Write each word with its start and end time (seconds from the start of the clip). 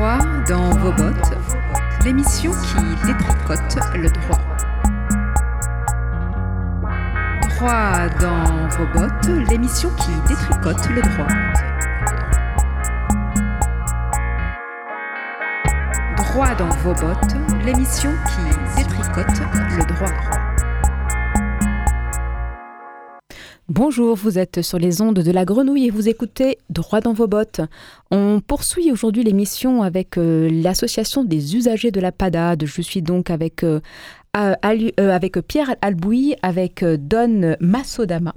Droit 0.00 0.24
dans 0.48 0.70
vos 0.78 0.92
bottes, 0.92 1.36
l'émission 2.06 2.52
qui 2.52 3.06
détricote 3.06 3.76
le 3.94 4.08
droit. 4.08 4.38
Droit 7.42 8.08
dans 8.18 8.68
vos 8.78 8.86
bottes, 8.98 9.50
l'émission 9.50 9.90
qui 9.98 10.12
détricote 10.26 10.88
le 10.88 11.02
droit. 11.02 11.26
Droit 16.16 16.54
dans 16.54 16.70
vos 16.78 16.94
bottes, 16.94 17.36
l'émission 17.62 18.12
qui 18.24 18.82
détricote 18.82 19.42
le 19.76 19.84
droit. 19.84 20.49
Bonjour, 23.70 24.16
vous 24.16 24.36
êtes 24.36 24.62
sur 24.62 24.80
les 24.80 25.00
ondes 25.00 25.20
de 25.20 25.30
la 25.30 25.44
grenouille 25.44 25.86
et 25.86 25.90
vous 25.90 26.08
écoutez 26.08 26.58
Droit 26.70 27.00
dans 27.00 27.12
vos 27.12 27.28
bottes. 27.28 27.60
On 28.10 28.40
poursuit 28.44 28.90
aujourd'hui 28.90 29.22
l'émission 29.22 29.84
avec 29.84 30.18
euh, 30.18 30.50
l'association 30.50 31.22
des 31.22 31.54
usagers 31.54 31.92
de 31.92 32.00
la 32.00 32.10
PADA. 32.10 32.56
Je 32.60 32.82
suis 32.82 33.00
donc 33.00 33.30
avec, 33.30 33.62
euh, 33.62 33.78
euh, 34.36 34.56
avec 34.98 35.38
Pierre 35.46 35.76
Albouy, 35.82 36.34
avec 36.42 36.84
Don 36.84 37.54
Massodama 37.60 38.34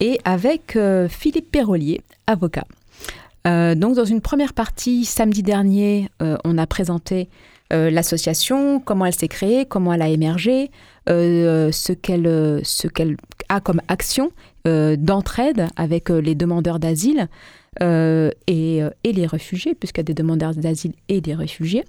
et 0.00 0.18
avec 0.24 0.78
Philippe 1.10 1.52
Perrolier, 1.52 2.00
avocat. 2.26 2.64
donc 3.44 3.96
dans 3.96 4.06
une 4.06 4.22
première 4.22 4.54
partie, 4.54 5.04
samedi 5.04 5.42
dernier, 5.42 6.08
on 6.20 6.56
a 6.56 6.66
présenté 6.66 7.28
l'association, 7.70 8.80
comment 8.80 9.04
elle 9.04 9.14
s'est 9.14 9.28
créée, 9.28 9.66
comment 9.66 9.92
elle 9.92 10.02
a 10.02 10.08
émergé, 10.08 10.70
ce 11.06 11.92
qu'elle 11.92 12.60
ce 12.64 12.88
qu'elle 12.88 13.16
a 13.48 13.60
comme 13.60 13.80
action 13.88 14.30
euh, 14.66 14.96
d'entraide 14.96 15.66
avec 15.76 16.10
euh, 16.10 16.22
les 16.22 16.34
demandeurs 16.34 16.78
d'asile 16.78 17.28
euh, 17.82 18.30
et, 18.46 18.80
les 19.04 19.26
réfugiés, 19.26 19.74
puisqu'il 19.74 19.98
y 19.98 20.00
a 20.00 20.04
des 20.04 20.14
demandeurs 20.14 20.54
d'asile 20.54 20.94
et 21.10 21.20
des 21.20 21.34
réfugiés. 21.34 21.84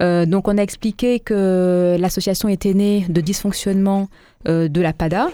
donc 0.00 0.48
on 0.48 0.56
a 0.56 0.62
expliqué 0.62 1.20
que 1.20 1.96
l'association 2.00 2.48
était 2.48 2.72
née 2.72 3.04
de 3.10 3.20
dysfonctionnement 3.20 4.08
de 4.46 4.80
la 4.80 4.92
PADA, 4.92 5.28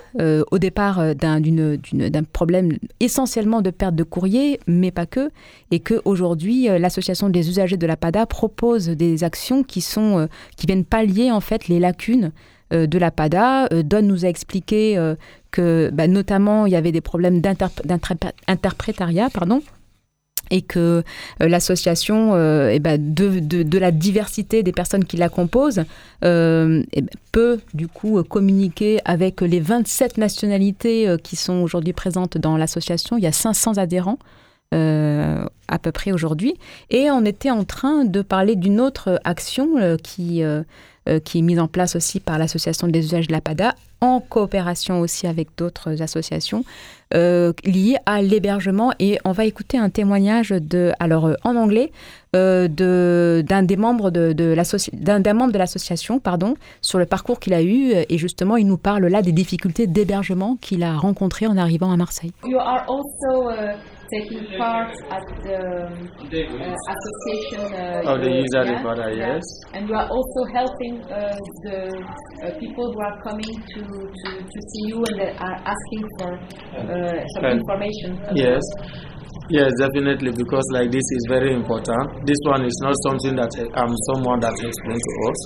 au 0.51 0.59
départ 0.59 1.14
d'un 1.14 2.25
problème 2.33 2.79
essentiellement 2.98 3.61
de 3.61 3.70
perte 3.70 3.95
de 3.95 4.03
courrier, 4.03 4.59
mais 4.67 4.91
pas 4.91 5.07
que, 5.07 5.31
et 5.70 5.81
qu'aujourd'hui 5.81 6.69
l'association 6.79 7.29
des 7.29 7.48
usagers 7.51 7.77
de 7.77 7.86
la 7.86 7.97
PADA 7.97 8.25
propose 8.25 8.89
des 8.89 9.25
actions 9.25 9.62
qui, 9.62 9.83
sont, 9.83 10.27
qui 10.57 10.67
viennent 10.67 10.86
pallier 10.86 11.31
en 11.31 11.41
fait 11.41 11.69
les 11.69 11.79
lacunes 11.79 12.33
de 12.73 12.98
la 12.98 13.11
PADA. 13.11 13.69
Don 13.84 14.03
nous 14.03 14.25
a 14.25 14.28
expliqué 14.28 14.98
que 15.51 15.91
bah, 15.92 16.09
notamment 16.09 16.67
il 16.67 16.73
y 16.73 16.77
avait 16.77 16.92
des 16.92 17.01
problèmes 17.01 17.41
d'interprétariat, 17.41 19.31
pardon, 19.31 19.62
et 20.53 20.62
que 20.62 21.03
euh, 21.41 21.48
l'association, 21.48 22.34
euh, 22.34 22.79
ben, 22.79 22.98
de, 23.14 23.79
la 23.79 23.91
diversité 23.91 24.62
des 24.62 24.73
personnes 24.73 25.05
qui 25.05 25.17
la 25.17 25.29
composent, 25.29 25.83
euh, 26.25 26.83
ben, 26.95 27.06
peut 27.33 27.61
du 27.75 27.89
coup 27.89 28.23
communiquer 28.25 29.01
avec 29.05 29.41
les 29.41 29.61
27 29.61 30.19
nationalités 30.19 31.17
qui 31.23 31.36
sont 31.36 31.62
aujourd'hui 31.62 31.95
présentes 31.95 32.36
dans 32.36 32.57
l'association. 32.57 33.17
Il 33.17 33.25
y 33.25 33.27
a 33.27 33.33
500 33.33 33.79
adhérents. 33.79 34.19
à 34.73 35.79
peu 35.79 35.92
près 35.92 36.12
aujourd'hui. 36.12 36.55
Et 36.91 37.11
on 37.11 37.25
était 37.25 37.51
en 37.51 37.64
train 37.64 38.05
de 38.05 38.23
parler 38.23 38.57
d'une 38.57 38.81
autre 38.81 39.20
action 39.25 39.97
qui, 40.03 40.42
qui 41.25 41.39
est 41.39 41.42
mise 41.42 41.58
en 41.58 41.69
place 41.69 41.97
aussi 41.97 42.20
par 42.20 42.39
l'association 42.39 42.89
des 42.89 43.00
usages 43.00 43.27
de 43.27 43.33
la 43.33 43.41
PADA 43.41 43.75
en 44.03 44.20
coopération 44.20 45.00
aussi 45.00 45.27
avec 45.28 45.48
d'autres 45.56 46.03
associations 46.03 46.64
euh, 47.14 47.53
liées 47.64 47.97
à 48.05 48.20
l'hébergement. 48.20 48.92
Et 48.98 49.19
on 49.25 49.30
va 49.33 49.45
écouter 49.45 49.78
un 49.78 49.91
témoignage 49.91 50.50
de, 50.50 50.92
alors 50.98 51.27
euh, 51.27 51.34
en 51.45 51.55
anglais, 51.55 51.92
euh, 52.34 52.67
de, 52.67 53.45
d'un 53.47 53.62
des 53.62 53.77
membres 53.77 54.11
de, 54.11 54.33
de 54.33 54.56
d'un, 54.92 55.20
d'un 55.20 55.34
membre 55.34 55.53
de 55.53 55.58
l'association, 55.58 56.19
pardon, 56.19 56.56
sur 56.80 56.98
le 56.98 57.06
parcours 57.06 57.39
qu'il 57.39 57.55
a 57.55 57.62
eu. 57.62 57.92
Et 58.08 58.19
justement, 58.19 58.57
il 58.57 58.67
nous 58.67 58.77
parle 58.77 59.07
là 59.07 59.23
des 59.23 59.33
difficultés 59.33 59.86
d'hébergement 59.86 60.57
qu'il 60.61 60.83
a 60.83 60.96
rencontrées 60.96 61.46
en 61.46 61.57
arrivant 61.57 61.92
à 61.92 61.96
Marseille. 61.96 62.33
You 62.45 62.58
are 62.58 62.85
also, 62.89 63.51
taking 64.12 64.45
part 64.58 64.92
at 65.11 65.24
the 65.42 65.58
uh, 65.58 66.77
association 66.95 67.64
uh, 67.73 68.12
of 68.12 68.20
the 68.20 68.30
user 68.30 68.62
yeah, 68.68 69.33
yes. 69.33 69.42
And 69.73 69.89
we 69.89 69.95
are 69.95 70.08
also 70.08 70.40
helping 70.52 71.00
uh, 71.08 71.36
the 71.64 71.78
uh, 72.45 72.58
people 72.61 72.92
who 72.92 73.00
are 73.00 73.17
coming 73.24 73.55
to, 73.74 73.80
to, 73.80 74.28
to 74.45 74.58
see 74.70 74.84
you 74.92 74.98
and 75.08 75.17
they 75.20 75.33
are 75.36 75.58
asking 75.64 76.05
for 76.18 76.30
uh, 76.36 77.24
some 77.34 77.45
and 77.45 77.61
information. 77.61 78.20
Yes. 78.34 78.62
Yes, 79.48 79.73
definitely, 79.78 80.30
because 80.33 80.64
like 80.73 80.90
this 80.90 81.02
is 81.02 81.27
very 81.29 81.52
important. 81.52 82.24
This 82.24 82.39
one 82.46 82.64
is 82.64 82.79
not 82.83 82.94
something 83.08 83.34
that 83.36 83.52
I'm 83.74 83.92
someone 84.12 84.40
that 84.40 84.55
explained 84.55 85.02
to 85.02 85.14
us, 85.29 85.40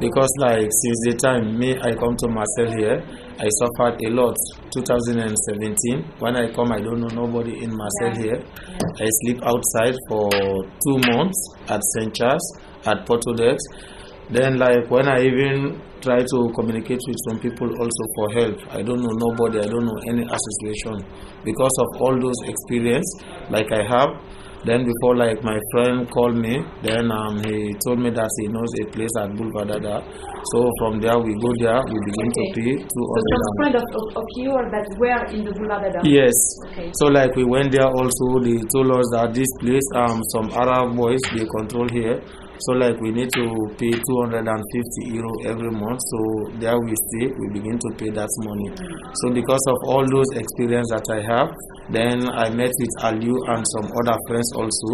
because 0.00 0.28
like 0.40 0.68
since 0.68 0.98
the 1.08 1.14
time 1.16 1.56
me 1.56 1.72
I 1.78 1.94
come 1.94 2.16
to 2.16 2.28
Marcel 2.28 2.68
here, 2.76 3.00
I 3.38 3.48
suffered 3.60 4.00
a 4.06 4.10
lot. 4.10 4.36
2017, 4.72 6.04
when 6.20 6.36
I 6.36 6.52
come, 6.52 6.72
I 6.72 6.80
don't 6.80 7.00
know 7.00 7.26
nobody 7.26 7.62
in 7.62 7.70
Marcel 7.76 8.22
here. 8.22 8.40
I 9.00 9.06
sleep 9.22 9.40
outside 9.44 9.94
for 10.08 10.30
two 10.32 10.98
months 11.12 11.38
at 11.68 11.80
St. 11.94 12.14
Charles 12.14 12.58
at 12.86 13.04
Portodex. 13.06 13.58
Then 14.30 14.58
like 14.58 14.90
when 14.90 15.06
I 15.08 15.20
even 15.22 15.80
try 16.00 16.18
to 16.18 16.38
communicate 16.54 17.00
with 17.06 17.16
some 17.28 17.38
people 17.38 17.68
also 17.68 18.04
for 18.16 18.32
help. 18.32 18.56
I 18.70 18.82
don't 18.82 19.02
know 19.02 19.12
nobody, 19.12 19.60
I 19.60 19.68
don't 19.68 19.84
know 19.84 20.00
any 20.08 20.22
association. 20.24 21.04
Because 21.44 21.72
of 21.78 22.00
all 22.00 22.18
those 22.18 22.40
experience 22.48 23.06
like 23.50 23.70
I 23.72 23.82
have, 23.84 24.10
then 24.66 24.84
before 24.84 25.16
like 25.16 25.40
my 25.42 25.58
friend 25.72 26.10
called 26.10 26.36
me, 26.36 26.60
then 26.82 27.10
um, 27.10 27.38
he 27.46 27.72
told 27.86 27.98
me 28.02 28.10
that 28.10 28.28
he 28.42 28.48
knows 28.50 28.68
a 28.82 28.84
place 28.90 29.14
at 29.22 29.30
Boulevard 29.38 29.68
Dada. 29.68 30.02
So 30.52 30.68
from 30.78 31.00
there 31.00 31.16
we 31.18 31.32
go 31.38 31.50
there, 31.62 31.80
we 31.86 31.98
begin 32.10 32.28
okay. 32.28 32.34
to 32.34 32.54
pay 32.58 32.72
two 32.82 33.04
hundred. 33.06 33.30
So 33.30 33.38
some 33.46 33.56
friend 33.56 33.74
of, 33.78 33.86
of, 33.86 34.04
of 34.20 34.26
yours 34.36 34.66
that 34.74 34.86
were 34.98 35.24
in 35.30 35.40
the 35.46 35.52
Boulevard 35.54 35.92
Dada. 35.94 36.00
Yes. 36.02 36.34
Okay. 36.68 36.90
So 36.98 37.06
like 37.06 37.34
we 37.38 37.44
went 37.46 37.70
there 37.72 37.86
also, 37.86 38.42
they 38.42 38.58
told 38.74 38.90
us 38.90 39.06
that 39.14 39.32
this 39.32 39.48
place, 39.62 39.86
um, 39.94 40.20
some 40.34 40.50
Arab 40.52 40.96
boys 40.96 41.22
they 41.32 41.46
control 41.46 41.86
here. 41.88 42.18
So 42.58 42.72
like 42.72 43.00
we 43.00 43.10
need 43.12 43.30
to 43.34 43.44
pay 43.76 43.92
250 43.92 45.12
euro 45.12 45.32
every 45.44 45.70
month. 45.70 46.00
So 46.00 46.18
there 46.58 46.78
we 46.78 46.94
stay, 47.10 47.32
we 47.32 47.46
begin 47.52 47.78
to 47.78 47.88
pay 47.96 48.10
that 48.10 48.30
money. 48.44 48.70
So 49.22 49.32
because 49.32 49.64
of 49.68 49.78
all 49.88 50.04
those 50.08 50.30
experience 50.36 50.88
that 50.92 51.06
I 51.12 51.20
have, 51.24 51.50
then 51.90 52.26
I 52.26 52.50
met 52.50 52.72
with 52.74 52.94
Aliu 53.02 53.36
and 53.54 53.62
some 53.76 53.86
other 54.02 54.18
friends 54.26 54.50
also. 54.56 54.90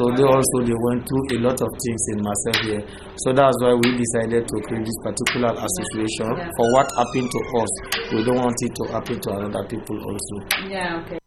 So 0.00 0.02
they 0.16 0.24
also 0.24 0.64
they 0.64 0.76
went 0.76 1.04
through 1.04 1.24
a 1.36 1.38
lot 1.44 1.58
of 1.60 1.70
things 1.84 2.02
in 2.16 2.18
myself 2.22 2.58
here. 2.64 2.82
So 3.26 3.32
that's 3.32 3.56
why 3.60 3.74
we 3.74 3.96
decided 3.96 4.48
to 4.48 4.56
create 4.64 4.86
this 4.86 4.98
particular 5.04 5.52
association 5.52 6.30
for 6.56 6.66
what 6.72 6.88
happened 6.96 7.28
to 7.28 7.40
us. 7.60 7.72
We 8.12 8.24
don't 8.24 8.40
want 8.40 8.56
it 8.60 8.72
to 8.74 8.84
happen 8.92 9.20
to 9.20 9.30
other 9.30 9.64
people 9.68 9.98
also. 10.00 10.36
Yeah, 10.68 11.02
okay. 11.02 11.20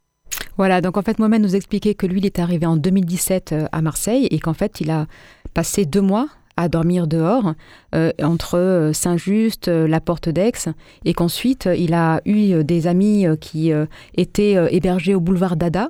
Voilà, 0.55 0.81
donc 0.81 0.97
en 0.97 1.01
fait, 1.01 1.17
Mohamed 1.17 1.41
nous 1.41 1.55
expliquait 1.55 1.95
que 1.95 2.05
lui, 2.05 2.19
il 2.19 2.25
est 2.27 2.37
arrivé 2.37 2.67
en 2.67 2.77
2017 2.77 3.51
euh, 3.53 3.65
à 3.71 3.81
Marseille 3.81 4.27
et 4.29 4.37
qu'en 4.37 4.53
fait, 4.53 4.81
il 4.81 4.91
a 4.91 5.07
passé 5.53 5.85
deux 5.85 6.01
mois 6.01 6.27
à 6.55 6.69
dormir 6.69 7.07
dehors 7.07 7.53
euh, 7.95 8.11
entre 8.21 8.57
euh, 8.57 8.93
Saint-Just, 8.93 9.67
la 9.67 9.99
Porte 9.99 10.29
d'Aix, 10.29 10.69
et 11.03 11.13
qu'ensuite 11.13 11.67
il 11.77 11.93
a 11.93 12.21
eu 12.25 12.63
des 12.63 12.87
amis 12.87 13.25
qui 13.39 13.71
étaient 14.15 14.57
hébergés 14.75 15.15
au 15.15 15.19
boulevard 15.19 15.55
Dada. 15.55 15.89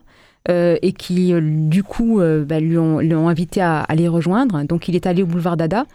et 0.50 0.94
qui 0.98 1.34
du 1.42 1.84
coup 1.84 2.20
bah, 2.20 2.60
lui, 2.60 2.78
ont, 2.78 3.28
invité 3.28 3.62
à, 3.62 3.82
à, 3.82 3.96
les 3.96 4.08
rejoindre. 4.08 4.64
Donc 4.64 4.88
il 4.88 4.96
est 4.96 5.08
allé 5.08 5.24
au 5.24 5.26
boulevard 5.26 5.58
Dada 5.58 5.86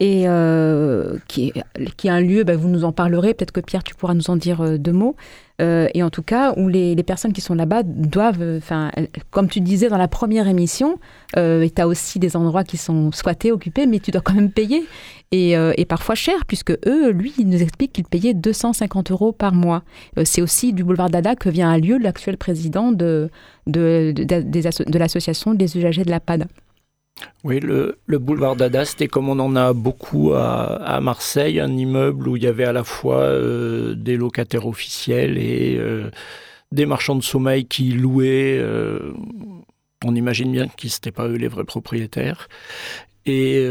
et 0.00 0.24
euh, 0.26 1.18
qui, 1.28 1.52
est, 1.54 1.94
qui, 1.96 2.08
est, 2.08 2.10
un 2.10 2.20
lieu, 2.20 2.42
ben, 2.42 2.56
vous 2.56 2.68
nous 2.68 2.84
en 2.84 2.90
parlerez, 2.90 3.32
peut-être 3.32 3.52
que 3.52 3.60
Pierre, 3.60 3.84
tu 3.84 3.94
pourras 3.94 4.14
nous 4.14 4.28
en 4.28 4.36
dire 4.36 4.60
euh, 4.60 4.76
deux 4.76 4.92
mots, 4.92 5.14
euh, 5.62 5.86
et 5.94 6.02
en 6.02 6.10
tout 6.10 6.24
cas 6.24 6.52
où 6.56 6.68
les, 6.68 6.96
les 6.96 7.02
personnes 7.04 7.32
qui 7.32 7.40
sont 7.40 7.54
là-bas 7.54 7.84
doivent, 7.84 8.56
enfin, 8.58 8.90
comme 9.30 9.48
tu 9.48 9.60
disais 9.60 9.88
dans 9.88 9.96
la 9.96 10.08
première 10.08 10.48
émission, 10.48 10.98
tu 11.34 11.40
as 11.40 11.86
aussi 11.86 12.18
des 12.18 12.34
endroits 12.36 12.64
qui 12.64 12.76
sont 12.76 13.12
squattés, 13.12 13.52
occupés, 13.52 13.86
mais 13.86 14.00
tu 14.00 14.10
dois 14.10 14.20
quand 14.20 14.34
même 14.34 14.50
payer, 14.50 14.84
et, 15.30 15.52
et 15.52 15.84
parfois 15.84 16.16
cher, 16.16 16.44
puisque 16.46 16.72
eux, 16.86 17.10
lui, 17.10 17.32
il 17.38 17.48
nous 17.48 17.62
explique 17.62 17.92
qu'il 17.92 18.04
payait 18.04 18.34
250 18.34 19.12
euros 19.12 19.30
par 19.30 19.52
mois. 19.54 19.84
C'est 20.24 20.42
aussi 20.42 20.72
du 20.72 20.82
boulevard 20.82 21.08
Dada 21.08 21.36
que 21.36 21.48
vient 21.48 21.70
à 21.70 21.78
lieu 21.78 21.98
l'actuel 21.98 22.36
président 22.36 22.90
de, 22.90 23.30
de, 23.68 24.12
de, 24.12 24.24
de, 24.24 24.90
de 24.90 24.98
l'association 24.98 25.54
des 25.54 25.76
usagers 25.76 26.04
de 26.04 26.10
la 26.10 26.18
PAD. 26.18 26.48
Oui, 27.44 27.60
le, 27.60 27.98
boulevard 28.18 28.56
Dada, 28.56 28.84
c'était 28.84 29.06
comme 29.06 29.28
on 29.28 29.38
en 29.38 29.54
a 29.54 29.72
beaucoup 29.74 30.32
à, 30.34 30.98
Marseille, 31.02 31.60
un 31.60 31.76
immeuble 31.76 32.26
où 32.26 32.36
il 32.36 32.42
y 32.42 32.46
avait 32.46 32.64
à 32.64 32.72
la 32.72 32.84
fois 32.84 33.18
euh, 33.18 33.94
des 33.94 34.16
locataires 34.16 34.66
officiels 34.66 35.36
et 35.36 35.76
euh, 35.78 36.10
des 36.72 36.86
marchands 36.86 37.16
de 37.16 37.22
sommeil 37.22 37.66
qui 37.66 37.92
louaient. 37.92 38.58
Euh, 38.58 39.12
on 40.04 40.14
imagine 40.14 40.52
bien 40.52 40.68
qu'ils 40.68 40.90
n'étaient 40.90 41.12
pas 41.12 41.28
eux 41.28 41.36
les 41.36 41.48
vrais 41.48 41.64
propriétaires. 41.64 42.48
Et, 43.26 43.62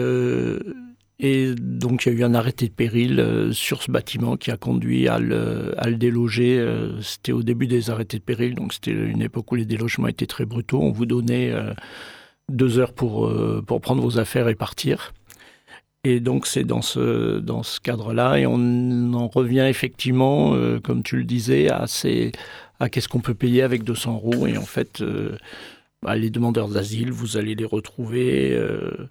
donc 1.57 2.05
il 2.05 2.13
y 2.13 2.15
a 2.15 2.19
eu 2.19 2.23
un 2.23 2.33
arrêté 2.33 2.67
de 2.67 2.73
péril 2.73 3.49
sur 3.53 3.81
ce 3.81 3.89
bâtiment 3.91 4.35
qui 4.35 4.51
a 4.51 4.57
conduit 4.57 5.07
à 5.07 5.19
le 5.19 5.95
déloger. 5.95 6.63
c'était 7.01 7.31
au 7.31 7.43
début 7.43 7.67
des 7.67 7.89
arrêtés 7.89 8.17
de 8.17 8.23
péril, 8.23 8.55
donc 8.55 8.73
c'était 8.73 8.91
une 8.91 9.21
époque 9.21 9.51
où 9.51 9.55
les 9.55 9.65
délogements 9.65 10.07
étaient 10.07 10.25
très 10.25 10.45
brutaux. 10.45 10.81
On 10.81 10.91
vous 10.91 11.05
donnait 11.05 11.53
deux 12.51 12.79
heures 12.79 12.93
pour, 12.93 13.31
pour 13.65 13.81
prendre 13.81 14.01
vos 14.01 14.19
affaires 14.19 14.47
et 14.47 14.55
partir. 14.55 15.13
Et 16.03 16.19
donc 16.19 16.47
c'est 16.47 16.65
dans 16.65 16.81
ce, 16.81 17.39
dans 17.39 17.63
ce 17.63 17.79
cadre-là, 17.79 18.37
et 18.37 18.45
on 18.45 19.13
en 19.13 19.27
revient 19.27 19.65
effectivement, 19.69 20.53
comme 20.83 21.01
tu 21.01 21.15
le 21.15 21.23
disais, 21.23 21.69
à, 21.69 21.85
à 22.79 22.89
qu'est-ce 22.89 23.07
qu'on 23.07 23.21
peut 23.21 23.33
payer 23.33 23.61
avec 23.61 23.83
200 23.83 24.15
euros. 24.15 24.47
Et 24.47 24.57
en 24.57 24.65
fait, 24.65 25.01
bah, 26.03 26.17
les 26.17 26.29
demandeurs 26.29 26.67
d'asile, 26.67 27.11
vous 27.11 27.37
allez 27.37 27.55
les 27.55 27.65
retrouver 27.65 28.51
euh, 28.51 29.07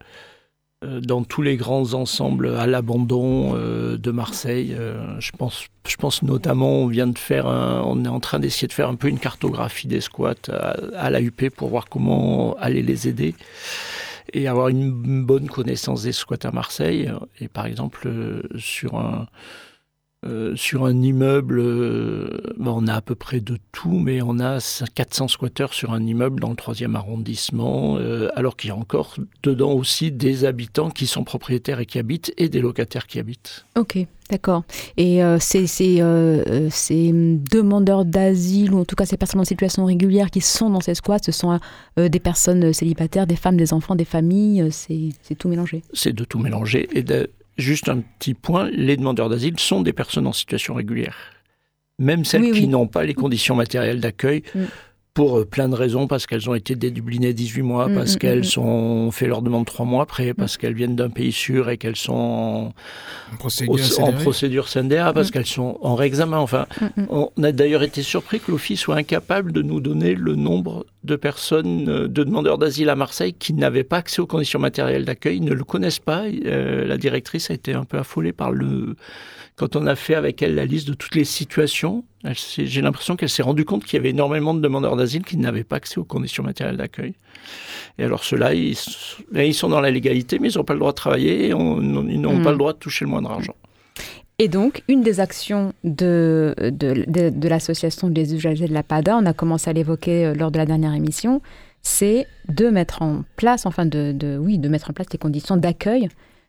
dans 0.83 1.23
tous 1.25 1.43
les 1.43 1.57
grands 1.57 1.95
ensembles 1.95 2.57
à 2.57 2.67
l'abandon 2.67 3.55
euh, 3.55 3.97
de 3.97 4.11
Marseille. 4.11 4.75
Euh, 4.79 5.21
je, 5.21 5.33
pense, 5.33 5.67
je 5.87 5.97
pense 5.97 6.23
notamment, 6.23 6.81
on 6.81 6.87
vient 6.87 7.07
de 7.07 7.19
faire, 7.19 7.47
on 7.47 8.05
est 8.05 8.09
en 8.09 8.21
train 8.21 8.39
d'essayer 8.39 8.69
de 8.69 8.73
faire 8.73 8.89
un 8.89 8.95
peu 8.95 9.09
une 9.09 9.19
cartographie 9.19 9.89
des 9.89 10.01
squats 10.01 10.35
à, 10.49 10.77
à 10.97 11.11
l'AUP 11.11 11.51
pour 11.51 11.69
voir 11.69 11.87
comment 11.89 12.55
aller 12.59 12.83
les 12.83 13.09
aider 13.09 13.35
et 14.33 14.49
avoir 14.49 14.69
une 14.69 15.25
bonne 15.25 15.49
connaissance 15.49 16.05
des 16.05 16.13
squats 16.13 16.37
à 16.45 16.51
Marseille. 16.51 17.11
Et 17.41 17.49
par 17.49 17.67
exemple, 17.67 18.09
sur 18.57 18.97
un, 18.97 19.27
euh, 20.25 20.55
sur 20.55 20.85
un 20.85 21.03
immeuble, 21.03 21.59
euh, 21.59 22.55
ben, 22.57 22.71
on 22.71 22.87
a 22.87 22.95
à 22.95 23.01
peu 23.01 23.17
près 23.17 23.41
de 23.41 23.59
tout, 23.73 23.99
mais 23.99 24.23
on 24.23 24.39
a 24.39 24.59
400 24.95 25.27
squatteurs 25.27 25.75
sur 25.75 25.93
un 25.93 26.07
immeuble 26.07 26.39
dans 26.39 26.51
le 26.51 26.55
troisième 26.55 26.95
arrondissement, 26.95 27.97
euh, 27.99 28.29
alors 28.37 28.57
qu'il 28.57 28.69
y 28.69 28.71
a 28.71 28.77
encore 28.77 29.17
dedans 29.43 29.73
aussi 29.73 30.13
des 30.13 30.45
habitants 30.45 30.91
qui 30.91 31.09
sont 31.09 31.25
propriétaires 31.25 31.81
et 31.81 31.87
qui 31.87 31.99
habitent, 31.99 32.33
et 32.37 32.49
des 32.49 32.61
locataires 32.61 33.09
qui 33.09 33.19
habitent. 33.19 33.65
Ok, 33.77 33.99
d'accord. 34.31 34.63
Et 34.97 35.23
ces, 35.41 35.67
ces, 35.67 35.99
demandeurs 37.13 38.05
d'asile, 38.05 38.75
ou 38.75 38.79
en 38.79 38.85
tout 38.85 38.95
cas 38.95 39.07
ces 39.07 39.17
personnes 39.17 39.41
en 39.41 39.45
situation 39.45 39.85
régulière 39.87 40.31
qui 40.31 40.41
sont 40.41 40.71
dans 40.71 40.81
ces 40.81 40.95
squats, 40.95 41.19
ce 41.21 41.33
sont 41.33 41.59
des 41.97 42.21
personnes 42.21 42.73
célibataires, 42.73 43.27
des 43.27 43.35
femmes, 43.35 43.57
des 43.57 43.73
enfants, 43.73 43.97
des 43.97 44.05
familles, 44.05 44.69
c'est 44.71 45.35
tout 45.37 45.49
mélangé 45.49 45.83
C'est 45.93 46.13
de 46.13 46.25
tout 46.25 46.39
mélanger. 46.39 46.89
Et 46.93 47.03
de, 47.03 47.29
Juste 47.59 47.89
un 47.89 48.01
petit 48.19 48.35
point, 48.35 48.71
les 48.71 48.97
demandeurs 48.97 49.29
d'asile 49.29 49.59
sont 49.59 49.83
des 49.83 49.93
personnes 49.93 50.27
en 50.27 50.33
situation 50.33 50.75
régulière. 50.75 51.17
Même 51.99 52.25
celles 52.25 52.53
qui 52.53 52.67
n'ont 52.67 52.89
pas 52.89 53.05
les 53.05 53.15
conditions 53.15 53.55
matérielles 53.55 54.01
d'accueil. 54.01 54.43
Mm 54.55 54.65
pour 55.15 55.39
euh, 55.39 55.45
plein 55.45 55.69
de 55.69 55.75
raisons, 55.75 56.07
parce 56.07 56.27
qu'elles 56.27 56.49
ont 56.49 56.55
été 56.55 56.75
dédublinées 56.75 57.35
18 57.35 57.63
mois, 57.63 57.89
mm, 57.89 57.95
parce 57.95 58.15
mm, 58.15 58.19
qu'elles 58.19 58.59
ont 58.59 59.11
fait 59.11 59.27
leur 59.27 59.43
demande 59.43 59.67
3 59.67 59.85
mois 59.85 60.03
après, 60.05 60.33
parce 60.33 60.57
qu'elles 60.57 60.75
viennent 60.75 60.97
d'un 60.97 61.11
pays 61.11 61.33
sûr 61.33 61.69
et 61.69 61.77
qu'elles 61.77 61.97
sont 61.97 62.73
en 63.33 64.13
procédure, 64.13 64.69
CNDA, 64.69 65.13
parce 65.13 65.31
qu'elles 65.31 65.47
sont 65.47 65.79
en 65.83 65.95
réexamen. 65.95 66.39
Enfin, 66.39 66.67
on 67.11 67.31
a 67.43 67.53
d'ailleurs 67.53 67.83
été 67.83 68.03
surpris 68.03 68.41
que 68.41 68.51
l'Office 68.51 68.81
soit 68.81 68.97
incapable 68.97 69.53
de 69.53 69.63
nous 69.63 69.81
donner 69.81 70.15
le 70.15 70.35
nombre 70.35 70.87
de 71.05 71.17
personnes, 71.17 71.89
euh, 71.89 72.09
de 72.09 72.25
demandeurs 72.25 72.59
d'asile 72.59 72.89
à 72.89 72.97
Marseille 72.97 73.35
qui 73.35 73.55
n'avaient 73.55 73.85
pas 73.85 73.99
accès 73.99 74.21
aux 74.21 74.27
conditions 74.27 74.59
matérielles 74.59 75.05
d'accueil, 75.05 75.41
ne 75.41 75.53
le 75.53 75.65
connaissent 75.65 75.99
pas. 75.99 76.25
Euh, 76.27 76.87
la 76.87 76.97
directrice 76.97 77.51
a 77.51 77.55
été 77.55 77.75
un 77.75 77.85
peu 77.85 77.99
affolée 77.99 78.33
par 78.33 78.53
le 78.53 78.97
quand 79.57 79.77
on 79.77 79.87
a 79.87 79.95
fait 79.97 80.15
avec 80.15 80.41
elle 80.43 80.55
la 80.55 80.65
liste 80.65 80.89
de 80.89 80.95
toutes 80.95 81.15
les 81.15 81.25
situations, 81.25 82.05
j'ai 82.25 82.81
l'impression 82.81 83.17
qu'elle 83.17 83.29
s'est 83.29 83.43
rendue 83.43 83.67
compte 83.67 83.85
qu'il 83.85 83.95
y 83.95 84.01
avait 84.01 84.09
énormément 84.09 84.55
de 84.55 84.61
demandeurs 84.61 84.97
d'asile 84.97 85.25
qui 85.25 85.37
n'avaient 85.37 85.63
pas 85.63 85.77
accès 85.77 85.99
aux 85.99 86.05
conditions 86.05 86.43
matérielles 86.43 86.79
d'accueil. 86.79 87.15
Et 87.99 88.05
alors 88.05 88.25
ceux-là, 88.25 88.55
ils, 88.55 88.77
ils, 89.35 89.55
sont 89.55 89.69
dans 89.69 89.81
la 89.81 89.91
légalité, 89.91 90.39
mais 90.39 90.51
ils 90.51 90.57
n'ont 90.57 90.65
pas 90.65 90.73
le 90.73 90.79
droit 90.79 90.93
de 90.93 90.97
travailler 90.97 91.47
et 91.47 91.49
ils 91.51 92.21
n'ont 92.21 92.43
pas 92.43 92.53
le 92.53 92.57
droit 92.57 92.73
de 92.73 92.79
toucher 92.79 93.05
le 93.05 93.11
moindre 93.11 93.31
argent. 93.31 93.55
Et 94.39 94.49
donc, 94.49 94.83
une 94.89 95.03
des 95.03 95.21
actions 95.21 95.73
de, 95.85 96.55
l'association 97.49 98.09
des 98.09 98.35
usagers 98.35 98.67
de 98.67 98.75
la 98.75 98.83
PADA, 98.83 99.17
on 99.17 99.27
a 99.27 99.33
commencé 99.33 99.71
à 99.71 99.73
l'évoquer 99.73 100.27
euh, 100.27 100.35
lors 100.35 100.51
de 100.51 100.59
la 100.59 100.67
dernière 100.67 100.95
émission, 100.95 101.43
c'est 101.83 102.27
de 102.49 102.69
mettre 102.69 103.03
en 103.03 103.25
place, 103.37 103.67
enfin 103.67 103.87
de, 103.87 104.39
oui, 104.41 104.59
de 104.59 104.69
mettre 104.69 104.91
en 104.91 104.93
place 104.93 105.09
les 105.13 105.19
conditions 105.19 105.57
d'accueil 105.57 106.09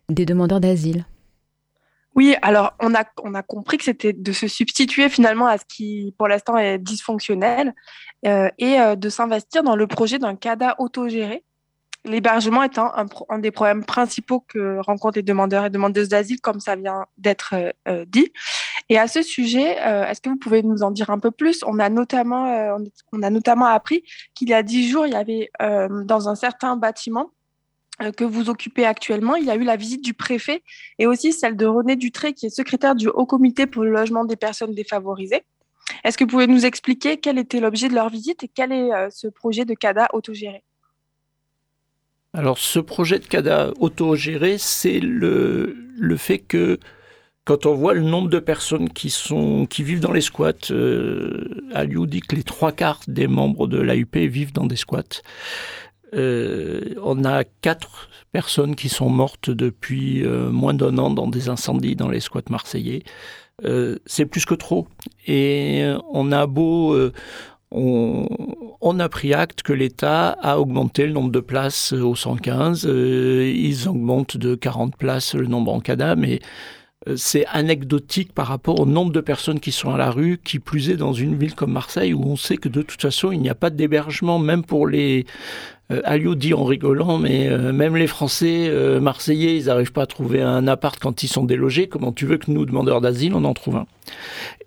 des 0.10 0.26
demandeurs 0.26 0.60
d'asile. 0.60 1.06
Oui, 2.16 2.36
alors 2.44 2.74
on 2.80 2.94
a, 2.94 3.06
on 3.24 3.34
a 3.34 3.42
compris 3.42 3.78
que 3.78 3.84
c'était 3.84 4.14
de 4.14 4.32
se 4.32 4.48
substituer 4.48 5.10
finalement 5.10 5.48
à 5.48 5.58
ce 5.58 5.66
qui 5.68 6.14
pour 6.18 6.28
l'instant 6.28 6.58
est 6.58 6.78
dysfonctionnel 6.78 7.74
euh, 8.28 8.50
et 8.60 8.80
euh, 8.80 8.96
de 8.96 9.10
s'investir 9.10 9.64
dans 9.64 9.76
le 9.76 9.88
projet 9.88 10.20
d'un 10.20 10.36
CADA 10.36 10.76
autogéré. 10.78 11.44
L'hébergement 12.06 12.64
étant 12.64 12.92
un, 13.30 13.40
des 13.40 13.52
problèmes 13.52 13.86
principaux 13.86 14.42
que 14.42 14.80
rencontrent 14.80 15.18
les 15.18 15.24
demandeurs 15.24 15.66
et 15.66 15.70
demandeuses 15.70 16.10
d'asile, 16.10 16.42
comme 16.42 16.60
ça 16.60 16.76
vient 16.76 17.06
d'être 17.18 17.56
euh, 17.88 18.06
dit. 18.08 18.32
Et 18.90 18.98
à 18.98 19.08
ce 19.08 19.22
sujet, 19.22 19.78
est-ce 19.78 20.20
que 20.20 20.30
vous 20.30 20.38
pouvez 20.38 20.62
nous 20.62 20.84
en 20.84 20.92
dire 20.92 21.10
un 21.10 21.18
peu 21.18 21.32
plus? 21.32 21.64
On 21.66 21.80
a 21.80 21.90
notamment, 21.90 22.46
appris 23.66 24.04
qu'il 24.36 24.50
y 24.50 24.54
a 24.54 24.62
dix 24.62 24.90
jours, 24.90 25.08
il 25.08 25.14
y 25.14 25.16
avait 25.16 25.50
dans 26.06 26.28
un 26.28 26.36
certain 26.36 26.76
bâtiment 26.76 27.32
euh, 28.02 28.12
que 28.12 28.24
vous 28.24 28.50
occupez 28.50 28.86
actuellement, 28.86 29.36
il 29.36 29.46
y 29.46 29.52
a 29.52 29.56
eu 29.56 29.64
la 29.64 29.76
visite 29.76 30.04
du 30.04 30.16
préfet 30.16 30.64
et 30.98 31.06
aussi 31.06 31.32
celle 31.32 31.56
de 31.56 31.68
René 31.68 31.96
Dutré, 31.96 32.34
qui 32.34 32.48
est 32.48 32.50
secrétaire 32.50 32.96
du 32.96 33.08
Haut 33.08 33.28
Comité 33.28 33.68
pour 33.68 33.84
le 33.84 33.92
logement 33.92 34.26
des 34.26 34.36
personnes 34.36 34.74
défavorisées. 34.74 35.44
Est-ce 36.04 36.18
que 36.18 36.24
vous 36.24 36.30
pouvez 36.32 36.48
nous 36.48 36.66
expliquer 36.66 37.18
quel 37.18 37.38
était 37.38 37.60
l'objet 37.60 37.90
de 37.90 37.94
leur 37.94 38.10
visite 38.10 38.44
et 38.44 38.48
quel 38.48 38.72
est 38.72 38.92
euh, 38.92 39.10
ce 39.12 39.28
projet 39.28 39.66
de 39.66 39.76
CADA 39.76 40.08
autogéré? 40.14 40.64
Alors, 42.36 42.58
ce 42.58 42.80
projet 42.80 43.20
de 43.20 43.26
CADA 43.26 43.72
autogéré, 43.80 44.58
c'est 44.58 45.00
le, 45.00 45.76
le 45.96 46.18
fait 46.18 46.40
que 46.40 46.80
quand 47.46 47.66
on 47.66 47.76
voit 47.76 47.94
le 47.94 48.02
nombre 48.02 48.30
de 48.30 48.40
personnes 48.40 48.90
qui, 48.90 49.10
sont, 49.10 49.68
qui 49.68 49.84
vivent 49.84 50.00
dans 50.00 50.14
les 50.14 50.22
squats, 50.22 50.72
euh, 50.72 51.64
Aliou 51.74 52.08
dit 52.08 52.22
que 52.22 52.36
les 52.36 52.44
trois 52.44 52.72
quarts 52.72 53.02
des 53.08 53.28
membres 53.28 53.68
de 53.68 53.78
l'AUP 53.80 54.16
vivent 54.16 54.54
dans 54.54 54.66
des 54.66 54.78
squats. 54.78 55.22
Euh, 56.16 56.96
on 57.04 57.24
a 57.24 57.44
quatre 57.44 58.10
personnes 58.32 58.76
qui 58.76 58.90
sont 58.90 59.10
mortes 59.10 59.50
depuis 59.50 60.24
euh, 60.24 60.50
moins 60.50 60.74
d'un 60.74 60.98
an 60.98 61.10
dans 61.10 61.28
des 61.28 61.50
incendies 61.50 61.96
dans 61.96 62.10
les 62.10 62.20
squats 62.20 62.42
marseillais. 62.50 63.04
Euh, 63.64 64.00
c'est 64.06 64.26
plus 64.26 64.46
que 64.46 64.56
trop. 64.56 64.88
Et 65.28 65.86
on 66.12 66.32
a 66.32 66.48
beau... 66.48 66.98
On, 67.76 69.00
a 69.00 69.10
pris 69.10 69.34
acte 69.34 69.64
que 69.64 69.74
l'État 69.74 70.30
a 70.30 70.60
augmenté 70.60 71.08
le 71.08 71.14
nombre 71.14 71.32
de 71.32 71.40
places 71.40 71.92
au 71.94 72.14
115. 72.14 72.84
ils 72.84 73.88
augmentent 73.88 74.38
de 74.38 74.54
40 74.54 74.96
places 74.96 75.34
le 75.34 75.48
nombre 75.48 75.74
en 75.74 75.80
CADA, 75.80 76.16
mais 76.16 76.40
c'est 77.16 77.46
anecdotique 77.48 78.32
par 78.32 78.48
rapport 78.48 78.80
au 78.80 78.86
nombre 78.86 79.12
de 79.12 79.20
personnes 79.20 79.60
qui 79.60 79.72
sont 79.72 79.92
à 79.92 79.98
la 79.98 80.12
rue, 80.12 80.40
qui 80.44 80.60
plus 80.60 80.90
est 80.90 80.96
dans 80.96 81.14
une 81.14 81.36
ville 81.36 81.56
comme 81.56 81.72
Marseille, 81.72 82.14
où 82.14 82.24
on 82.24 82.36
sait 82.36 82.58
que 82.58 82.70
de 82.70 82.82
toute 82.82 83.02
façon, 83.02 83.32
il 83.32 83.40
n'y 83.40 83.50
a 83.50 83.56
pas 83.56 83.72
d'hébergement, 83.72 84.38
même 84.38 84.64
pour 84.64 84.88
les, 84.88 85.26
euh, 85.92 86.36
dit 86.36 86.54
en 86.54 86.64
rigolant, 86.64 87.18
mais 87.18 87.48
euh, 87.50 87.74
même 87.74 87.96
les 87.96 88.08
Français 88.08 88.68
euh, 88.70 89.00
marseillais, 89.00 89.58
ils 89.58 89.66
n'arrivent 89.66 89.92
pas 89.92 90.04
à 90.04 90.08
trouver 90.08 90.42
un 90.42 90.68
appart 90.68 90.98
quand 91.00 91.24
ils 91.24 91.28
sont 91.28 91.44
délogés. 91.44 91.88
Comment 91.88 92.12
tu 92.12 92.26
veux 92.26 92.38
que 92.38 92.52
nous, 92.52 92.66
demandeurs 92.66 93.02
d'asile, 93.02 93.34
on 93.34 93.44
en 93.44 93.54
trouve 93.54 93.78
un? 93.78 93.88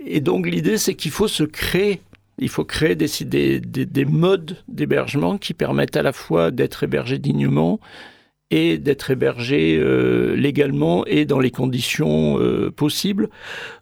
Et 0.04 0.20
donc 0.20 0.46
l'idée, 0.46 0.78
c'est 0.78 0.94
qu'il 0.94 1.10
faut 1.10 1.28
se 1.28 1.44
créer 1.44 2.00
il 2.38 2.48
faut 2.48 2.64
créer 2.64 2.94
des, 2.94 3.08
des, 3.24 3.60
des 3.60 4.04
modes 4.04 4.56
d'hébergement 4.68 5.38
qui 5.38 5.54
permettent 5.54 5.96
à 5.96 6.02
la 6.02 6.12
fois 6.12 6.50
d'être 6.50 6.82
hébergé 6.82 7.18
dignement 7.18 7.80
et 8.50 8.78
d'être 8.78 9.10
hébergé 9.10 9.76
euh, 9.76 10.36
légalement 10.36 11.04
et 11.06 11.24
dans 11.24 11.40
les 11.40 11.50
conditions 11.50 12.38
euh, 12.38 12.70
possibles. 12.70 13.28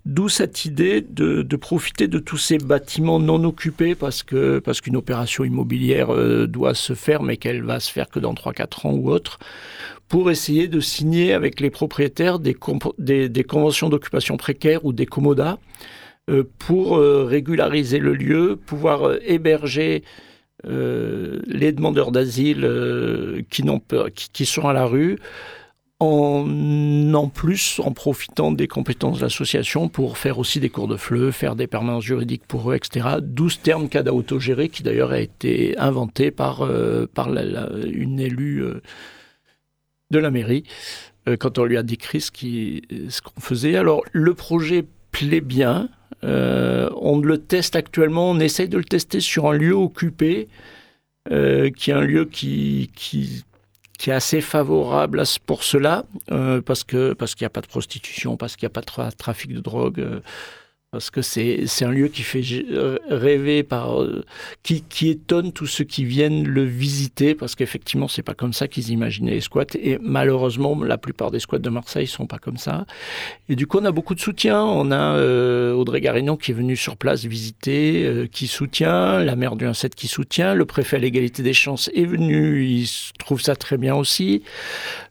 D'où 0.07 0.29
cette 0.29 0.65
idée 0.65 1.03
de, 1.03 1.57
profiter 1.57 2.09
de 2.09 2.19
tous 2.19 2.39
ces 2.39 2.59
bâtiments 2.59 3.21
non 3.21 3.45
occupés 3.45 3.95
parce 3.95 4.23
qu'une 4.23 4.97
opération 4.97 5.45
immobilière 5.45 6.15
euh, 6.15 6.47
doit 6.47 6.75
se 6.75 6.95
faire, 6.95 7.23
mais 7.23 7.37
qu'elle 7.37 7.63
va 7.63 7.79
se 7.79 7.93
faire 7.93 8.09
que 8.09 8.19
dans 8.19 8.33
3-4 8.33 8.87
ans 8.87 8.93
ou 8.93 9.11
autre, 9.11 9.39
pour 10.09 10.31
essayer 10.31 10.67
de 10.67 10.81
signer 10.81 11.35
avec 11.35 11.61
les 11.61 11.71
propriétaires 11.71 12.39
des 12.39 12.55
conventions 12.55 13.89
d'occupation 13.91 14.37
précaire 14.37 14.85
ou 14.85 14.93
des 14.93 15.07
commodas 15.07 15.59
pour 16.59 16.99
régulariser 16.99 17.99
le 17.99 18.15
lieu, 18.15 18.57
pouvoir 18.57 19.13
héberger 19.27 20.03
euh, 20.67 21.41
les 21.47 21.73
demandeurs 21.73 22.11
d'asile 22.11 22.65
euh, 22.65 23.43
qui, 23.51 24.47
sont 24.47 24.67
à 24.67 24.73
la 24.73 24.87
rue, 24.87 25.19
en, 26.01 27.13
en 27.13 27.29
plus 27.29 27.81
en 27.85 27.93
profitant 27.93 28.51
des 28.51 28.67
compétences 28.67 29.19
de 29.19 29.23
l'association 29.23 29.89
pour 29.89 30.17
faire 30.17 30.39
aussi 30.39 30.61
des 30.61 30.71
cours 30.71 30.89
de 30.89 30.97
fleu, 30.97 31.33
faire 31.33 31.55
des 31.55 31.67
permanences 31.67 32.05
juridiques 32.05 32.47
pour 32.47 32.71
eux, 32.71 32.77
etc. 32.77 33.17
12 33.21 33.61
termes 33.61 33.89
CADA 33.89 34.15
autogéré 34.15 34.69
qui 34.69 34.83
d'ailleurs 34.83 35.13
a 35.13 35.21
été 35.21 35.77
inventé 35.77 36.31
par, 36.31 36.63
euh, 36.63 37.07
par 37.13 37.29
une 37.29 38.21
élue 38.21 38.65
de 40.11 40.19
la 40.19 40.31
mairie 40.31 40.65
quand 41.39 41.59
on 41.59 41.65
lui 41.65 41.79
a 41.79 41.83
décrit 41.83 42.21
ce 42.21 42.31
qu'on 43.21 43.41
faisait. 43.41 43.77
Alors 43.77 44.03
le 44.13 44.35
projet 44.35 44.85
plaît 45.11 45.41
bien. 45.41 45.89
Euh, 46.25 46.91
on 46.97 47.19
le 47.19 47.39
teste 47.39 47.77
actuellement, 47.77 48.31
on 48.31 48.41
essaye 48.41 48.69
de 48.69 48.79
le 48.79 48.85
tester 48.85 49.21
sur 49.21 49.47
un 49.47 49.53
lieu 49.53 49.75
occupé, 49.75 50.49
euh, 51.31 51.71
qui 51.71 51.91
est 51.91 51.95
un 51.95 52.01
lieu 52.01 52.25
qui, 52.25 52.91
qui, 52.95 53.45
est 54.07 54.13
assez 54.13 54.41
favorable 54.41 55.23
pour 55.47 55.63
cela, 55.63 56.05
euh, 56.31 56.61
parce 56.61 56.85
que 56.85 57.15
parce 57.15 57.35
qu'il 57.35 57.45
n'y 57.45 57.47
a 57.47 57.51
pas 57.51 57.63
de 57.63 57.67
prostitution, 57.67 58.37
parce 58.37 58.57
qu'il 58.57 58.67
n'y 58.67 58.73
a 58.73 58.81
pas 58.81 58.83
de 58.83 59.17
trafic 59.17 59.53
de 59.53 59.61
drogue. 59.61 60.23
Parce 60.95 61.11
que 61.11 61.23
c'est 61.23 61.85
un 61.85 61.91
lieu 61.91 62.07
qui 62.07 62.23
fait 62.23 62.43
euh, 62.71 62.99
rêver 63.09 63.65
par 63.65 64.01
euh, 64.01 64.25
qui, 64.63 65.09
étonne 65.09 65.51
tous 65.51 65.67
ceux 65.67 65.83
qui 65.83 66.05
viennent 66.05 66.47
le 66.47 66.63
visiter 66.63 67.35
parce 67.35 67.57
qu'effectivement 67.57 68.07
c'est 68.07 68.23
pas 68.23 68.35
comme 68.35 68.53
ça 68.53 68.69
qu'ils 68.69 68.91
imaginaient 68.91 69.33
les 69.33 69.41
squats. 69.41 69.75
Et 69.75 69.99
malheureusement 70.01 70.81
la 70.85 70.97
plupart 70.97 71.33
des 71.33 71.41
squats 71.41 71.59
de 71.59 71.69
Marseille 71.69 72.07
sont 72.07 72.29
pas 72.29 72.39
comme 72.39 72.59
ça. 72.59 72.87
Et 73.49 73.57
du 73.57 73.67
coup 73.67 73.79
on 73.83 73.85
a 73.87 73.91
beaucoup 73.91 74.15
de 74.15 74.21
soutien. 74.21 74.63
On 74.63 74.93
a 74.93 75.17
euh, 75.17 75.73
Audrey 75.73 76.01
Garignon 76.01 76.37
qui 76.37 76.53
est 76.53 76.55
venu 76.55 76.77
sur 76.77 76.97
place 76.97 77.25
visiter 77.25 78.29
qui 78.31 78.47
soutient 78.47 79.19
la 79.19 79.35
maire 79.35 79.57
du 79.57 79.67
1-7 79.67 79.97
qui 79.97 80.07
soutient 80.07 80.55
le 80.55 80.65
préfet 80.65 80.95
à 80.95 81.01
l'égalité 81.01 81.43
des 81.43 81.55
chances 81.55 81.91
est 81.93 82.05
venu 82.05 82.65
il 82.65 82.89
trouve 83.19 83.41
ça 83.41 83.57
très 83.57 83.79
bien 83.79 83.97
aussi 83.97 84.45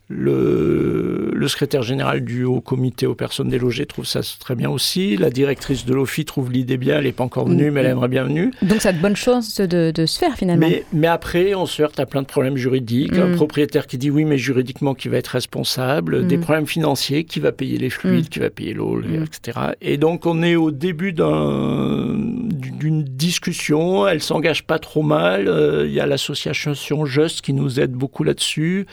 le, 0.08 1.30
le, 1.32 1.48
secrétaire 1.48 1.82
général 1.82 2.20
du 2.20 2.44
Haut 2.44 2.60
Comité 2.60 3.06
aux 3.06 3.14
personnes 3.14 3.48
délogées 3.48 3.86
trouve 3.86 4.04
ça 4.04 4.20
très 4.38 4.54
bien 4.54 4.68
aussi. 4.68 5.16
La 5.16 5.30
directrice 5.30 5.86
de 5.86 5.94
l'OFI 5.94 6.26
trouve 6.26 6.52
l'idée 6.52 6.76
bien, 6.76 6.98
elle 6.98 7.04
n'est 7.04 7.12
pas 7.12 7.24
encore 7.24 7.48
venue, 7.48 7.70
mais 7.70 7.80
elle 7.80 7.86
aimerait 7.86 8.08
bien 8.08 8.24
venue. 8.24 8.52
Donc 8.60 8.82
ça 8.82 8.90
a 8.90 8.92
de 8.92 9.00
bonnes 9.00 9.16
chances 9.16 9.62
de, 9.62 9.92
de, 9.92 10.04
se 10.04 10.18
faire 10.18 10.36
finalement. 10.36 10.66
Mais, 10.68 10.84
mais, 10.92 11.06
après, 11.06 11.54
on 11.54 11.64
se 11.64 11.80
heurte 11.80 11.98
à 12.00 12.06
plein 12.06 12.20
de 12.20 12.26
problèmes 12.26 12.58
juridiques. 12.58 13.16
Un 13.16 13.28
mm. 13.28 13.36
propriétaire 13.36 13.86
qui 13.86 13.96
dit 13.96 14.10
oui, 14.10 14.26
mais 14.26 14.36
juridiquement, 14.36 14.92
qui 14.94 15.08
va 15.08 15.16
être 15.16 15.28
responsable. 15.28 16.26
Des 16.26 16.36
mm. 16.36 16.40
problèmes 16.40 16.66
financiers, 16.66 17.24
qui 17.24 17.40
va 17.40 17.52
payer 17.52 17.78
les 17.78 17.88
fluides, 17.88 18.26
mm. 18.26 18.28
qui 18.28 18.40
va 18.40 18.50
payer 18.50 18.74
l'eau, 18.74 19.00
etc. 19.00 19.58
Et 19.80 19.96
donc 19.96 20.26
on 20.26 20.42
est 20.42 20.56
au 20.56 20.70
début 20.70 21.14
d'une 21.14 23.04
discussion. 23.04 24.06
Elle 24.06 24.20
s'engage 24.20 24.64
pas 24.64 24.78
trop 24.78 25.02
mal. 25.02 25.48
Euh, 25.48 25.86
il 25.86 25.94
y 25.94 26.00
a 26.00 26.04
l'association 26.06 26.74
Just 27.06 27.40
qui 27.40 27.54
nous 27.54 27.80
aide 27.80 27.92
beaucoup 27.92 28.22
là-dessus. 28.22 28.86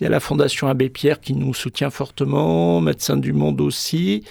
Il 0.00 0.04
y 0.04 0.06
a 0.06 0.10
la 0.10 0.20
Fondation 0.20 0.35
Abbé 0.68 0.88
Pierre 0.88 1.20
qui 1.20 1.34
nous 1.34 1.54
soutient 1.54 1.90
fortement, 1.90 2.80
Médecins 2.80 3.16
du 3.16 3.32
Monde 3.32 3.60
aussi. 3.60 4.24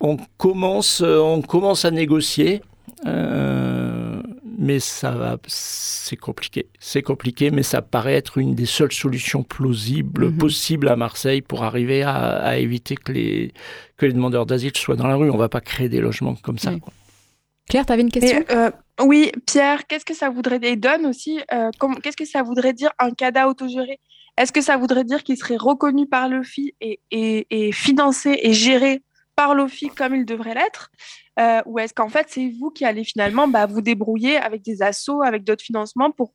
On 0.00 0.18
commence, 0.36 1.00
euh, 1.00 1.18
on 1.18 1.40
commence 1.40 1.84
à 1.84 1.90
négocier, 1.90 2.62
euh, 3.06 4.22
mais 4.58 4.78
ça 4.78 5.10
va, 5.12 5.38
c'est 5.46 6.16
compliqué. 6.16 6.66
C'est 6.78 7.02
compliqué, 7.02 7.50
mais 7.50 7.62
ça 7.62 7.82
paraît 7.82 8.14
être 8.14 8.38
une 8.38 8.54
des 8.54 8.66
seules 8.66 8.92
solutions 8.92 9.42
plausibles 9.42 10.26
mhm. 10.26 10.38
possibles 10.38 10.88
à 10.88 10.96
Marseille 10.96 11.40
pour 11.40 11.64
arriver 11.64 12.02
à, 12.02 12.58
éviter 12.58 12.94
que 12.96 13.12
les, 13.12 13.52
que 13.96 14.06
les 14.06 14.12
demandeurs 14.12 14.46
d'asile 14.46 14.76
soient 14.76 14.96
dans 14.96 15.06
la 15.06 15.16
rue. 15.16 15.30
On 15.30 15.34
ne 15.34 15.38
va 15.38 15.48
pas 15.48 15.60
créer 15.60 15.88
des 15.88 16.00
logements 16.00 16.34
comme 16.36 16.58
ça. 16.58 16.72
Claire, 17.68 17.86
tu 17.86 17.92
avais 17.92 18.02
une 18.02 18.10
question? 18.10 18.44
euh, 18.50 18.70
Oui, 19.00 19.32
Pierre, 19.46 19.86
qu'est-ce 19.86 20.04
que 20.04 20.14
ça 20.14 20.30
voudrait 20.30 20.58
dire 20.58 20.70
Et 20.70 20.76
Don 20.76 21.08
aussi, 21.08 21.40
qu'est-ce 22.02 22.16
que 22.16 22.26
ça 22.26 22.42
voudrait 22.42 22.74
dire 22.74 22.90
un 22.98 23.10
CADA 23.10 23.48
autogéré? 23.48 23.98
Est-ce 24.36 24.52
que 24.52 24.60
ça 24.60 24.76
voudrait 24.76 25.04
dire 25.04 25.24
qu'il 25.24 25.36
serait 25.36 25.56
reconnu 25.56 26.06
par 26.06 26.28
l'OFI 26.28 26.74
et, 26.80 27.00
et, 27.10 27.72
financé 27.72 28.38
et 28.42 28.52
géré 28.52 29.02
par 29.34 29.54
l'OFI 29.54 29.88
comme 29.88 30.14
il 30.14 30.24
devrait 30.24 30.54
l'être 30.54 30.90
euh, 31.38 31.62
Ou 31.66 31.78
est-ce 31.78 31.94
qu'en 31.94 32.08
fait, 32.08 32.26
c'est 32.28 32.52
vous 32.58 32.70
qui 32.70 32.84
allez 32.84 33.04
finalement 33.04 33.48
bah, 33.48 33.66
vous 33.66 33.80
débrouiller 33.80 34.36
avec 34.36 34.62
des 34.62 34.82
assos, 34.82 35.22
avec 35.22 35.44
d'autres 35.44 35.64
financements 35.64 36.10
pour, 36.10 36.32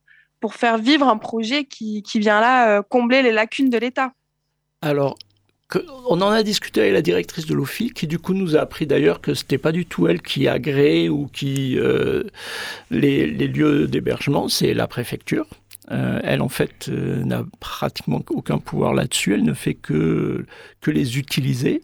faire 0.50 0.76
vivre 0.78 1.06
un 1.06 1.18
projet 1.18 1.64
qui, 1.64 2.02
vient 2.16 2.40
là 2.40 2.78
euh, 2.78 2.82
combler 2.82 3.22
les 3.22 3.30
lacunes 3.30 3.70
de 3.70 3.78
l'État? 3.78 4.12
Alors, 4.80 5.16
on 6.08 6.20
en 6.20 6.30
a 6.30 6.42
discuté 6.42 6.80
avec 6.80 6.92
la 6.92 7.02
directrice 7.02 7.46
de 7.46 7.54
l'OFI, 7.54 7.90
qui 7.90 8.06
du 8.06 8.18
coup 8.18 8.34
nous 8.34 8.56
a 8.56 8.60
appris 8.60 8.86
d'ailleurs 8.86 9.20
que 9.20 9.34
ce 9.34 9.42
n'était 9.42 9.58
pas 9.58 9.72
du 9.72 9.86
tout 9.86 10.08
elle 10.08 10.22
qui 10.22 10.48
agrée 10.48 11.08
ou 11.08 11.28
qui 11.28 11.78
euh, 11.78 12.24
les, 12.90 13.26
lieux 13.26 13.86
d'hébergement, 13.86 14.48
c'est 14.48 14.74
la 14.74 14.86
préfecture. 14.86 15.46
Euh, 15.92 16.20
elle, 16.24 16.40
en 16.42 16.48
fait, 16.48 16.88
euh, 16.88 17.22
n'a 17.24 17.44
pratiquement 17.60 18.22
aucun 18.30 18.58
pouvoir 18.58 18.94
là-dessus. 18.94 19.34
Elle 19.34 19.44
ne 19.44 19.52
fait 19.52 19.74
que, 19.74 20.46
que 20.80 20.90
les 20.90 21.18
utiliser. 21.18 21.82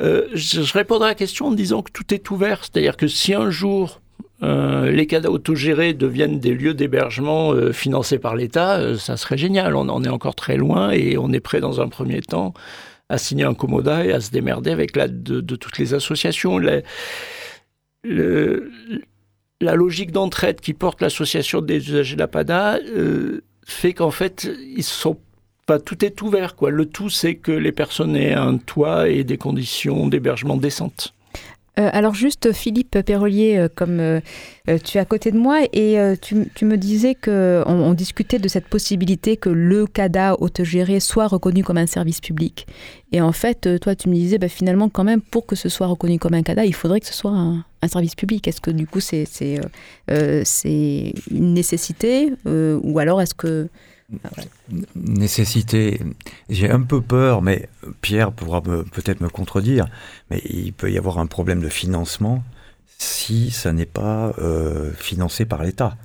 Euh, 0.00 0.28
je, 0.32 0.72
répondrai 0.72 1.06
à 1.06 1.10
la 1.10 1.14
question 1.14 1.48
en 1.48 1.52
disant 1.52 1.82
que 1.82 1.92
tout 1.92 2.14
est 2.14 2.30
ouvert. 2.30 2.60
C'est-à-dire 2.62 2.96
que 2.96 3.06
si 3.06 3.34
un 3.34 3.50
jour 3.50 4.00
les 4.42 5.06
cadres 5.06 5.30
autogérés 5.30 5.92
deviennent 5.92 6.40
des 6.40 6.54
lieux 6.54 6.72
d'hébergement 6.72 7.52
financés 7.74 8.18
par 8.18 8.36
l'État, 8.36 8.96
ça 8.96 9.18
serait 9.18 9.36
génial. 9.36 9.76
On 9.76 9.86
en 9.90 10.02
est 10.02 10.08
encore 10.08 10.34
très 10.34 10.56
loin 10.56 10.92
et 10.92 11.18
on 11.18 11.30
est 11.30 11.40
prêt 11.40 11.60
dans 11.60 11.82
un 11.82 11.88
premier 11.88 12.22
temps 12.22 12.54
à 13.10 13.18
signer 13.18 13.44
un 13.44 13.52
commoda 13.52 14.02
et 14.02 14.12
à 14.12 14.20
se 14.22 14.30
démerder 14.30 14.70
avec 14.70 14.96
l'aide 14.96 15.22
de, 15.22 15.56
toutes 15.56 15.76
les 15.76 15.92
associations. 15.92 16.58
La 19.60 19.74
logique 19.74 20.12
d'entraide 20.12 20.60
qui 20.60 20.74
porte 20.74 21.00
l'association 21.00 21.60
des 21.60 21.76
usagers 21.88 22.14
de 22.14 22.20
la 22.20 22.28
PADA 22.28 22.78
euh, 22.78 23.42
fait 23.64 23.92
qu'en 23.92 24.10
fait, 24.10 24.50
pas, 25.66 25.78
tout 25.78 26.04
est 26.04 26.22
ouvert. 26.22 26.56
Quoi. 26.56 26.70
Le 26.70 26.86
tout, 26.86 27.10
c'est 27.10 27.36
que 27.36 27.52
les 27.52 27.72
personnes 27.72 28.16
aient 28.16 28.34
un 28.34 28.56
toit 28.56 29.08
et 29.08 29.22
des 29.22 29.36
conditions 29.36 30.08
d'hébergement 30.08 30.56
décentes. 30.56 31.14
Euh, 31.78 31.88
alors 31.92 32.14
juste, 32.14 32.52
Philippe 32.52 33.00
Perrolier, 33.02 33.56
euh, 33.56 33.68
comme 33.72 34.00
euh, 34.00 34.20
tu 34.84 34.98
es 34.98 35.00
à 35.00 35.04
côté 35.04 35.30
de 35.30 35.38
moi, 35.38 35.60
et 35.72 35.96
tu, 36.20 36.64
me 36.64 36.76
disais 36.76 37.14
qu'on 37.14 37.64
on 37.66 37.94
discutait 37.94 38.38
de 38.38 38.48
cette 38.48 38.66
possibilité 38.66 39.36
que 39.36 39.48
le 39.48 39.86
CADA 39.86 40.36
autogéré 40.40 41.00
soit 41.00 41.26
reconnu 41.26 41.62
comme 41.62 41.78
un 41.78 41.86
service 41.86 42.20
public. 42.20 42.66
Et 43.12 43.20
en 43.20 43.32
fait, 43.32 43.80
toi, 43.80 43.94
tu 43.94 44.08
me 44.08 44.14
disais, 44.14 44.38
bah, 44.38 44.48
finalement, 44.48 44.88
quand 44.88 45.04
même, 45.04 45.20
pour 45.20 45.46
que 45.46 45.56
ce 45.56 45.68
soit 45.68 45.86
reconnu 45.86 46.18
comme 46.18 46.34
un 46.34 46.42
CADA, 46.42 46.64
il 46.64 46.74
faudrait 46.74 47.00
que 47.00 47.06
ce 47.06 47.14
soit 47.14 47.32
un, 47.32 47.64
service 47.88 48.14
public. 48.14 48.46
Est-ce 48.46 48.60
que 48.60 48.70
du 48.70 48.86
coup, 48.86 49.00
c'est 49.00 49.24
une 50.08 51.54
nécessité 51.54 52.32
Ou 52.46 52.98
alors 52.98 53.22
est-ce 53.22 53.34
que 53.34 53.68
nécessité, 54.94 56.00
j'ai 56.48 56.70
un 56.70 56.82
peu 56.82 57.00
peur, 57.00 57.42
mais 57.42 57.68
Pierre 58.00 58.32
pourra 58.32 58.62
peut-être 58.62 59.20
me 59.20 59.28
contredire, 59.28 59.86
mais 60.30 60.40
il 60.44 60.72
peut 60.72 60.90
y 60.90 60.98
avoir 60.98 61.18
un 61.18 61.26
problème 61.26 61.60
de 61.60 61.68
financement 61.68 62.42
si 62.98 63.50
ça 63.50 63.72
n'est 63.72 63.86
pas 63.86 64.34
euh, 64.38 64.92
financé 64.92 65.46
par 65.46 65.62
l'État. 65.62 65.96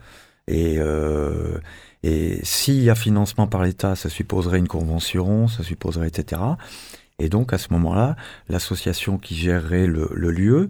Et, 0.47 0.75
euh, 0.77 1.57
et 2.03 2.39
s'il 2.43 2.81
y 2.81 2.89
a 2.89 2.95
financement 2.95 3.47
par 3.47 3.63
l'État, 3.63 3.95
ça 3.95 4.09
supposerait 4.09 4.59
une 4.59 4.67
convention, 4.67 5.47
ça 5.47 5.63
supposerait 5.63 6.07
etc. 6.07 6.41
Et 7.19 7.29
donc 7.29 7.53
à 7.53 7.57
ce 7.57 7.71
moment-là, 7.73 8.15
l'association 8.49 9.17
qui 9.17 9.35
gérerait 9.35 9.87
le, 9.87 10.07
lieu 10.13 10.69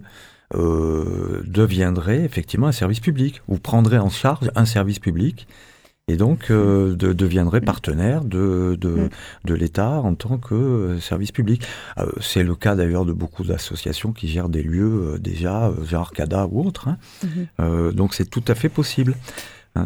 euh, 0.54 1.44
deviendrait 1.46 2.24
effectivement 2.24 2.68
un 2.68 2.72
service 2.72 3.00
public, 3.00 3.42
ou 3.48 3.58
prendrait 3.58 3.98
en 3.98 4.10
charge 4.10 4.52
un 4.56 4.66
service 4.66 5.00
public 5.00 5.48
et 6.08 6.18
donc 6.18 6.52
euh, 6.52 6.96
de, 6.96 7.14
deviendrait 7.14 7.62
partenaire 7.62 8.24
de, 8.24 8.78
de, 8.80 8.90
mm. 8.90 9.10
de 9.46 9.54
l'État 9.56 9.90
en 9.90 10.14
tant 10.14 10.38
que 10.38 10.54
euh, 10.54 11.00
service 11.00 11.32
public. 11.32 11.64
Euh, 11.98 12.06
c'est 12.22 12.44
le 12.44 12.56
cas 12.56 12.76
d'ailleurs 12.76 13.06
de 13.06 13.14
beaucoup 13.14 13.44
d'associations 13.44 14.12
qui 14.14 14.28
gèrent 14.28 14.50
des 14.50 14.62
lieux 14.62 15.18
déjà, 15.20 15.72
genre 15.84 16.12
CADA 16.12 16.48
ou 16.52 16.66
autres. 16.66 16.90
Hein. 16.90 16.98
Mm-hmm. 17.60 17.92
donc 17.94 18.14
c'est 18.14 18.30
tout 18.30 18.44
à 18.48 18.56
fait 18.56 18.70
possible. 18.70 19.16
Hein, 19.78 19.86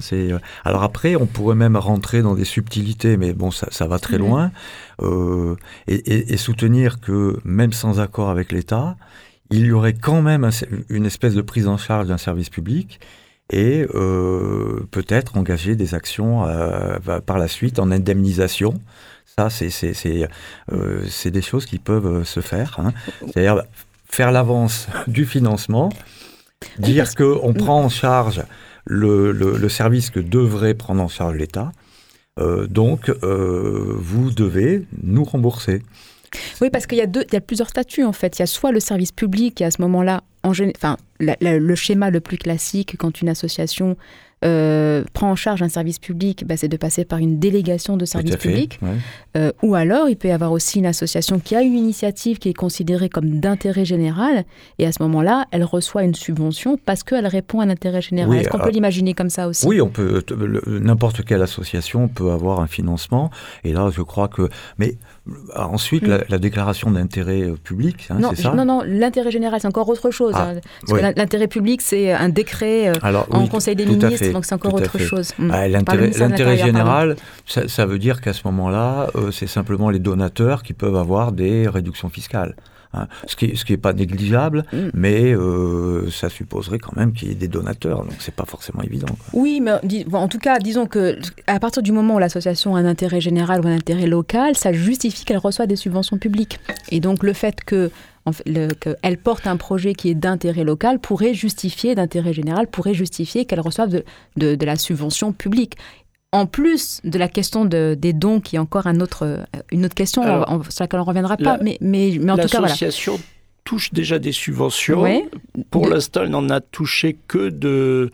alors 0.66 0.84
après, 0.84 1.16
on 1.16 1.26
pourrait 1.26 1.56
même 1.56 1.76
rentrer 1.76 2.22
dans 2.22 2.36
des 2.36 2.46
subtilités, 2.46 3.18
mais 3.18 3.34
bon, 3.34 3.50
ça, 3.50 3.68
ça 3.72 3.88
va 3.88 3.98
très 3.98 4.18
mm-hmm. 4.18 4.20
loin, 4.20 4.52
et, 5.88 5.96
et, 5.96 6.34
et, 6.34 6.38
soutenir 6.38 7.00
que 7.00 7.40
même 7.44 7.74
sans 7.74 8.00
accord 8.00 8.30
avec 8.30 8.52
l'État, 8.52 8.98
il 9.50 9.66
y 9.66 9.72
aurait 9.72 9.94
quand 9.94 10.22
même 10.22 10.48
une 10.90 11.08
espèce 11.08 11.34
de 11.34 11.42
prise 11.42 11.68
en 11.68 11.78
charge 11.78 12.08
d'un 12.08 12.20
service 12.20 12.52
public 12.52 13.00
et 13.50 13.86
euh, 13.96 14.88
peut-être 14.91 15.38
engager 15.38 15.75
des 15.75 15.96
actions 15.96 16.46
euh, 16.46 17.00
par 17.25 17.39
la 17.39 17.48
suite 17.48 17.79
en 17.79 17.91
indemnisation. 17.91 18.79
Ça, 19.38 19.50
c'est 19.50 19.94
euh, 20.72 21.06
des 21.25 21.41
choses 21.41 21.65
qui 21.65 21.79
peuvent 21.79 22.24
se 22.24 22.41
faire. 22.41 22.79
Hein. 22.79 22.94
C'est-à-dire 23.22 23.63
faire 24.06 24.32
l'avance 24.32 24.88
du 25.08 25.25
financement, 25.25 25.89
dire 26.77 27.13
qu'on 27.15 27.53
prend 27.53 27.84
en 27.84 27.89
charge 27.89 28.44
le, 28.86 29.32
le, 29.32 29.58
le, 29.58 29.70
service 29.70 30.10
que 30.10 30.20
devrait 30.20 30.74
prendre 30.74 31.01
en 31.01 31.08
charge 31.08 31.36
l'État. 31.36 31.72
Donc, 32.70 33.12
vous 33.22 34.32
devez 34.32 34.86
nous 35.03 35.25
rembourser. 35.25 35.84
Oui, 36.62 36.70
parce 36.70 36.88
qu'il 36.88 36.98
y, 36.98 37.02
a 37.02 37.08
deux, 37.08 37.24
il 37.28 37.34
y 37.34 37.38
a 37.38 37.42
plusieurs 37.42 37.70
statuts 37.70 38.04
en 38.04 38.14
fait. 38.14 38.38
Il 38.38 38.42
y 38.42 38.44
a 38.44 38.48
soit 38.48 38.72
le 38.72 38.80
service 38.80 39.12
public, 39.12 39.62
et 39.62 39.66
à 39.66 39.72
ce 39.72 39.82
moment-là, 39.82 40.24
en, 40.44 40.52
enfin, 40.52 40.98
le 41.20 41.76
schéma 41.76 42.10
le 42.10 42.20
plus 42.20 42.38
classique 42.38 42.96
quand 42.98 43.22
une 43.22 43.30
association 43.30 43.98
euh, 44.46 45.04
prend 45.12 45.32
en 45.32 45.36
charge 45.36 45.62
un 45.62 45.68
service 45.68 46.00
public, 46.00 46.46
bah, 46.48 46.56
c'est 46.56 46.70
de 46.70 46.78
passer 46.78 47.04
par 47.04 47.20
une 47.20 47.40
délégation 47.40 47.98
de 47.98 48.06
service 48.06 48.38
public. 48.38 48.80
Euh, 49.36 49.52
ou 49.62 49.76
alors, 49.76 50.08
il 50.08 50.16
peut 50.16 50.30
y 50.30 50.32
avoir 50.32 50.54
aussi 50.54 50.80
une 50.80 50.86
association 50.86 51.40
qui 51.40 51.58
a 51.58 51.62
une 51.62 51.76
initiative 51.76 52.38
qui 52.38 52.48
est 52.48 52.54
considérée 52.54 53.10
comme 53.10 53.42
d'intérêt 53.42 53.84
général, 53.84 54.46
et 54.78 54.86
à 54.86 54.94
ce 54.94 55.04
moment-là, 55.04 55.46
elle 55.52 55.66
reçoit 55.66 56.04
une 56.04 56.16
subvention 56.16 56.80
parce 56.86 57.04
qu'elle 57.04 57.28
répond 57.28 57.60
à 57.60 57.66
l'intérêt 57.66 58.02
général. 58.02 58.38
Est-ce 58.38 58.48
qu'on 58.48 58.60
peut 58.60 58.72
l'imaginer 58.72 59.14
comme 59.14 59.30
ça 59.30 59.50
aussi? 59.50 59.68
Oui, 59.68 59.82
on 59.82 59.90
peut. 59.90 60.24
N'importe 60.68 61.26
quelle 61.26 61.42
association 61.42 62.08
peut 62.08 62.32
avoir 62.32 62.62
un 62.62 62.68
financement, 62.68 63.32
et 63.66 63.74
là, 63.74 63.90
je 63.94 64.02
crois 64.02 64.30
que. 64.30 64.48
Mais 64.78 64.96
ensuite, 65.56 66.08
mm. 66.08 66.24
la, 66.30 66.38
déclaration 66.38 66.92
d'intérêt 66.92 67.54
public, 67.64 68.08
hein, 68.10 68.20
c'est 68.36 68.44
ça 68.44 68.54
Non, 68.54 68.66
non, 68.66 68.82
l'intérêt 68.86 69.32
général, 69.32 69.60
c'est 69.60 69.68
encore 69.68 69.90
autre 69.90 70.12
chose. 70.12 70.34
Ah, 70.36 70.54
hein, 70.92 71.14
l'intérêt 71.16 71.48
public, 71.48 71.82
c'est 71.82 72.12
un 72.12 72.30
décret 72.30 72.92
en 73.32 73.48
Conseil 73.48 73.76
des 73.76 73.86
ministres 73.86 74.30
donc 74.32 74.46
c'est 74.46 74.56
encore 74.56 74.74
autre 74.74 74.98
chose. 74.98 75.34
Hmm. 75.38 75.52
Ah, 75.52 75.68
l'intérêt 75.68 76.58
général, 76.58 77.16
ça, 77.46 77.86
veut 77.86 78.00
dire 78.00 78.22
qu'à 78.22 78.34
ce 78.34 78.42
moment-là, 78.46 79.10
euh, 79.16 79.32
c'est 79.32 79.48
simplement 79.48 79.90
les 79.90 80.00
donateurs 80.00 80.64
qui 80.64 80.74
peuvent 80.74 80.96
avoir 80.96 81.32
des 81.32 81.68
réductions 81.68 82.10
fiscales. 82.10 82.56
Hein. 82.93 83.08
Ce 83.27 83.36
qui 83.36 83.48
n'est 83.48 83.55
ce 83.55 83.65
qui 83.65 83.74
est 83.74 83.77
pas 83.77 83.93
négligeable, 83.93 84.65
mm. 84.74 84.89
mais 84.93 85.34
euh, 85.34 86.10
ça 86.10 86.29
supposerait 86.29 86.79
quand 86.79 86.96
même 86.96 87.13
qu'il 87.13 87.27
y 87.27 87.31
ait 87.31 87.36
des 87.36 87.48
donateurs, 87.48 88.03
donc 88.03 88.15
c'est 88.19 88.34
pas 88.34 88.46
forcément 88.46 88.81
évident. 88.81 89.15
Oui, 89.34 89.62
mais 89.62 89.74
en 90.13 90.27
tout 90.27 90.39
cas, 90.39 90.58
disons 90.60 90.88
que 90.88 91.19
à 91.48 91.60
partir 91.60 91.84
du 91.84 91.91
moment 91.91 92.15
où 92.15 92.19
l'association 92.19 92.75
a 92.75 92.79
un 92.79 92.86
intérêt 92.86 93.22
général 93.22 93.62
ou 93.63 93.67
un 93.67 93.75
intérêt 93.75 94.08
local, 94.08 94.55
ça 94.55 94.74
justifie 94.74 95.25
qu'elle 95.25 95.38
reçoit 95.38 95.67
des 95.67 95.75
subventions 95.75 96.17
publiques. 96.17 96.60
Et 96.89 97.00
donc 97.00 97.24
le 97.24 97.34
fait 97.34 97.63
que 97.63 97.91
qu'elle 98.79 99.17
porte 99.17 99.48
un 99.48 99.58
projet 99.58 99.93
qui 99.93 100.10
est 100.10 100.15
d'intérêt 100.15 100.63
local 100.63 101.00
pourrait 101.00 101.34
justifier, 101.34 101.96
d'intérêt 101.96 102.34
général, 102.34 102.67
pourrait 102.67 102.93
justifier 102.93 103.46
qu'elle 103.46 103.60
reçoive 103.60 103.89
de, 103.89 104.03
de, 104.38 104.53
de, 104.53 104.65
la 104.65 104.75
subvention 104.75 105.31
publique 105.34 105.77
en 106.32 106.46
plus 106.46 107.02
de 107.04 107.18
la 107.18 107.28
question 107.28 107.66
de, 107.66 107.96
des 107.98 108.14
dons, 108.14 108.40
qui 108.40 108.56
est 108.56 108.60
encore 108.60 108.88
un 108.88 109.00
autre, 109.00 109.26
euh, 109.26 109.44
une 109.72 109.86
autre 109.86 109.96
question 109.96 110.24
sur 110.24 110.82
laquelle 110.82 111.00
on 111.00 111.04
ne 111.04 111.08
reviendra 111.08 111.38
pas, 111.38 111.58
mais, 111.62 111.78
mais, 111.82 112.18
mais 112.20 112.32
en 112.32 112.38
tout 112.38 112.48
cas, 112.48 112.60
voilà. 112.60 112.68
L'association 112.68 113.20
touche 113.64 113.92
déjà 113.94 114.20
des 114.20 114.32
subventions. 114.32 115.04
Pour 115.72 115.88
l'instant, 115.88 116.22
elle 116.24 116.30
n'en 116.30 116.50
a 116.50 116.62
touché 116.62 117.18
que 117.28 117.50
de 117.50 118.12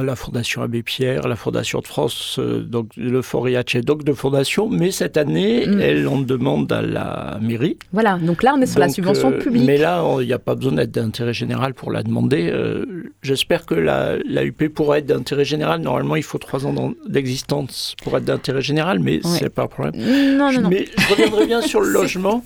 la 0.00 0.16
Fondation 0.16 0.62
Abbé 0.62 0.82
Pierre, 0.82 1.28
la 1.28 1.36
Fondation 1.36 1.80
de 1.80 1.86
France, 1.86 2.36
euh, 2.38 2.62
donc 2.62 2.88
le 2.96 3.20
Fort 3.22 3.46
donc 3.84 4.04
de 4.04 4.12
fondations, 4.12 4.68
mais 4.68 4.90
cette 4.90 5.16
année, 5.16 5.66
mm. 5.66 5.80
elle 5.80 6.08
en 6.08 6.20
demande 6.20 6.72
à 6.72 6.82
la 6.82 7.38
mairie. 7.40 7.76
Voilà, 7.92 8.18
donc 8.18 8.42
là 8.42 8.54
on 8.56 8.60
est 8.60 8.66
sur 8.66 8.80
la 8.80 8.88
subvention 8.88 9.32
euh, 9.32 9.38
publique. 9.38 9.64
Mais 9.66 9.76
là, 9.76 10.04
il 10.20 10.26
n'y 10.26 10.32
a 10.32 10.38
pas 10.38 10.54
besoin 10.54 10.72
d'être 10.72 10.92
d'intérêt 10.92 11.34
général 11.34 11.74
pour 11.74 11.90
la 11.90 12.02
demander. 12.02 12.48
Euh, 12.50 12.84
j'espère 13.22 13.66
que 13.66 13.74
la, 13.74 14.16
la 14.24 14.44
UP 14.44 14.68
pourra 14.68 14.98
être 14.98 15.06
d'intérêt 15.06 15.44
général. 15.44 15.80
Normalement, 15.80 16.16
il 16.16 16.22
faut 16.22 16.38
trois 16.38 16.66
ans 16.66 16.92
d'existence 17.06 17.94
pour 18.02 18.16
être 18.16 18.24
d'intérêt 18.24 18.62
général, 18.62 19.00
mais 19.00 19.20
ce 19.22 19.28
c'est 19.38 19.50
pas 19.50 19.64
un 19.64 19.66
problème. 19.66 19.94
Non, 19.96 20.52
non, 20.52 20.62
non. 20.62 20.68
Mais 20.68 20.86
je 20.96 21.08
reviendrai 21.08 21.46
bien 21.46 21.62
sur 21.62 21.80
le 21.80 21.88
logement. 21.92 22.42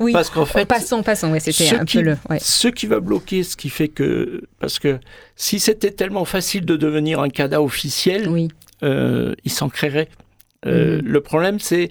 Oui, 0.00 0.12
parce 0.12 0.30
qu'en 0.30 0.44
fait, 0.44 0.64
passons, 0.64 1.02
passons, 1.02 1.32
c'était 1.38 1.74
un 1.74 1.84
peu 1.84 2.00
le. 2.00 2.16
Ce 2.40 2.68
qui 2.68 2.86
va 2.86 3.00
bloquer, 3.00 3.42
ce 3.42 3.56
qui 3.56 3.68
fait 3.68 3.88
que. 3.88 4.42
Parce 4.60 4.78
que 4.78 4.98
si 5.36 5.58
c'était 5.58 5.90
tellement 5.90 6.24
facile 6.24 6.64
de 6.64 6.76
devenir 6.82 7.20
un 7.20 7.28
CADA 7.28 7.62
officiel, 7.62 8.28
oui. 8.28 8.48
euh, 8.82 9.34
il 9.44 9.50
s'en 9.50 9.68
créerait. 9.68 10.08
Euh, 10.66 10.98
mhm. 10.98 11.06
Le 11.06 11.20
problème, 11.20 11.60
c'est 11.60 11.90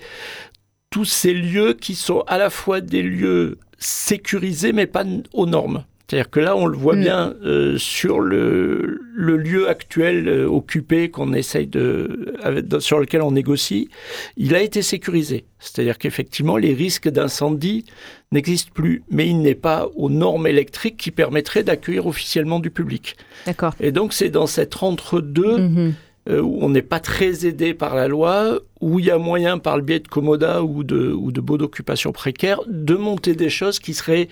tous 0.89 1.05
ces 1.05 1.33
lieux 1.33 1.73
qui 1.73 1.95
sont 1.95 2.21
à 2.27 2.37
la 2.37 2.49
fois 2.49 2.81
des 2.81 3.01
lieux 3.01 3.57
sécurisés, 3.79 4.73
mais 4.73 4.87
pas 4.87 5.05
aux 5.33 5.45
normes. 5.45 5.83
C'est-à-dire 6.11 6.29
que 6.29 6.41
là, 6.41 6.57
on 6.57 6.65
le 6.65 6.75
voit 6.75 6.97
mm. 6.97 6.99
bien 6.99 7.33
euh, 7.45 7.77
sur 7.77 8.19
le, 8.19 8.99
lieu 9.15 9.69
actuel 9.69 10.27
euh, 10.27 10.45
occupé 10.45 11.09
qu'on 11.09 11.31
essaye 11.31 11.67
de, 11.67 12.35
sur 12.79 12.99
lequel 12.99 13.21
on 13.21 13.31
négocie, 13.31 13.87
il 14.35 14.53
a 14.53 14.61
été 14.61 14.81
sécurisé. 14.81 15.45
C'est-à-dire 15.59 15.97
qu'effectivement, 15.97 16.57
les 16.57 16.73
risques 16.73 17.07
d'incendie 17.07 17.85
n'existent 18.33 18.71
plus, 18.73 19.03
mais 19.09 19.25
il 19.25 19.39
n'est 19.39 19.55
pas 19.55 19.87
aux 19.95 20.09
normes 20.09 20.47
électriques 20.47 20.97
qui 20.97 21.11
permettraient 21.11 21.63
d'accueillir 21.63 22.07
officiellement 22.07 22.59
du 22.59 22.71
public. 22.71 23.15
D'accord. 23.45 23.73
Et 23.79 23.93
donc, 23.93 24.11
c'est 24.11 24.29
dans 24.29 24.47
cet 24.47 24.83
entre-deux. 24.83 25.59
Mm-hmm. 25.59 25.91
Euh, 26.29 26.39
où 26.39 26.59
on 26.61 26.69
n'est 26.69 26.83
pas 26.83 26.99
très 26.99 27.47
aidé 27.47 27.73
par 27.73 27.95
la 27.95 28.07
loi, 28.07 28.59
où 28.79 28.99
il 28.99 29.05
y 29.07 29.09
a 29.09 29.17
moyen, 29.17 29.57
par 29.57 29.75
le 29.75 29.81
biais 29.81 29.99
de 29.99 30.07
commoda 30.07 30.61
ou 30.61 30.83
de, 30.83 31.11
ou 31.11 31.31
de 31.31 31.41
baux 31.41 31.57
d'occupation 31.57 32.11
précaires, 32.11 32.59
de 32.67 32.93
monter 32.93 33.33
des 33.33 33.49
choses 33.49 33.79
qui 33.79 33.95
seraient 33.95 34.27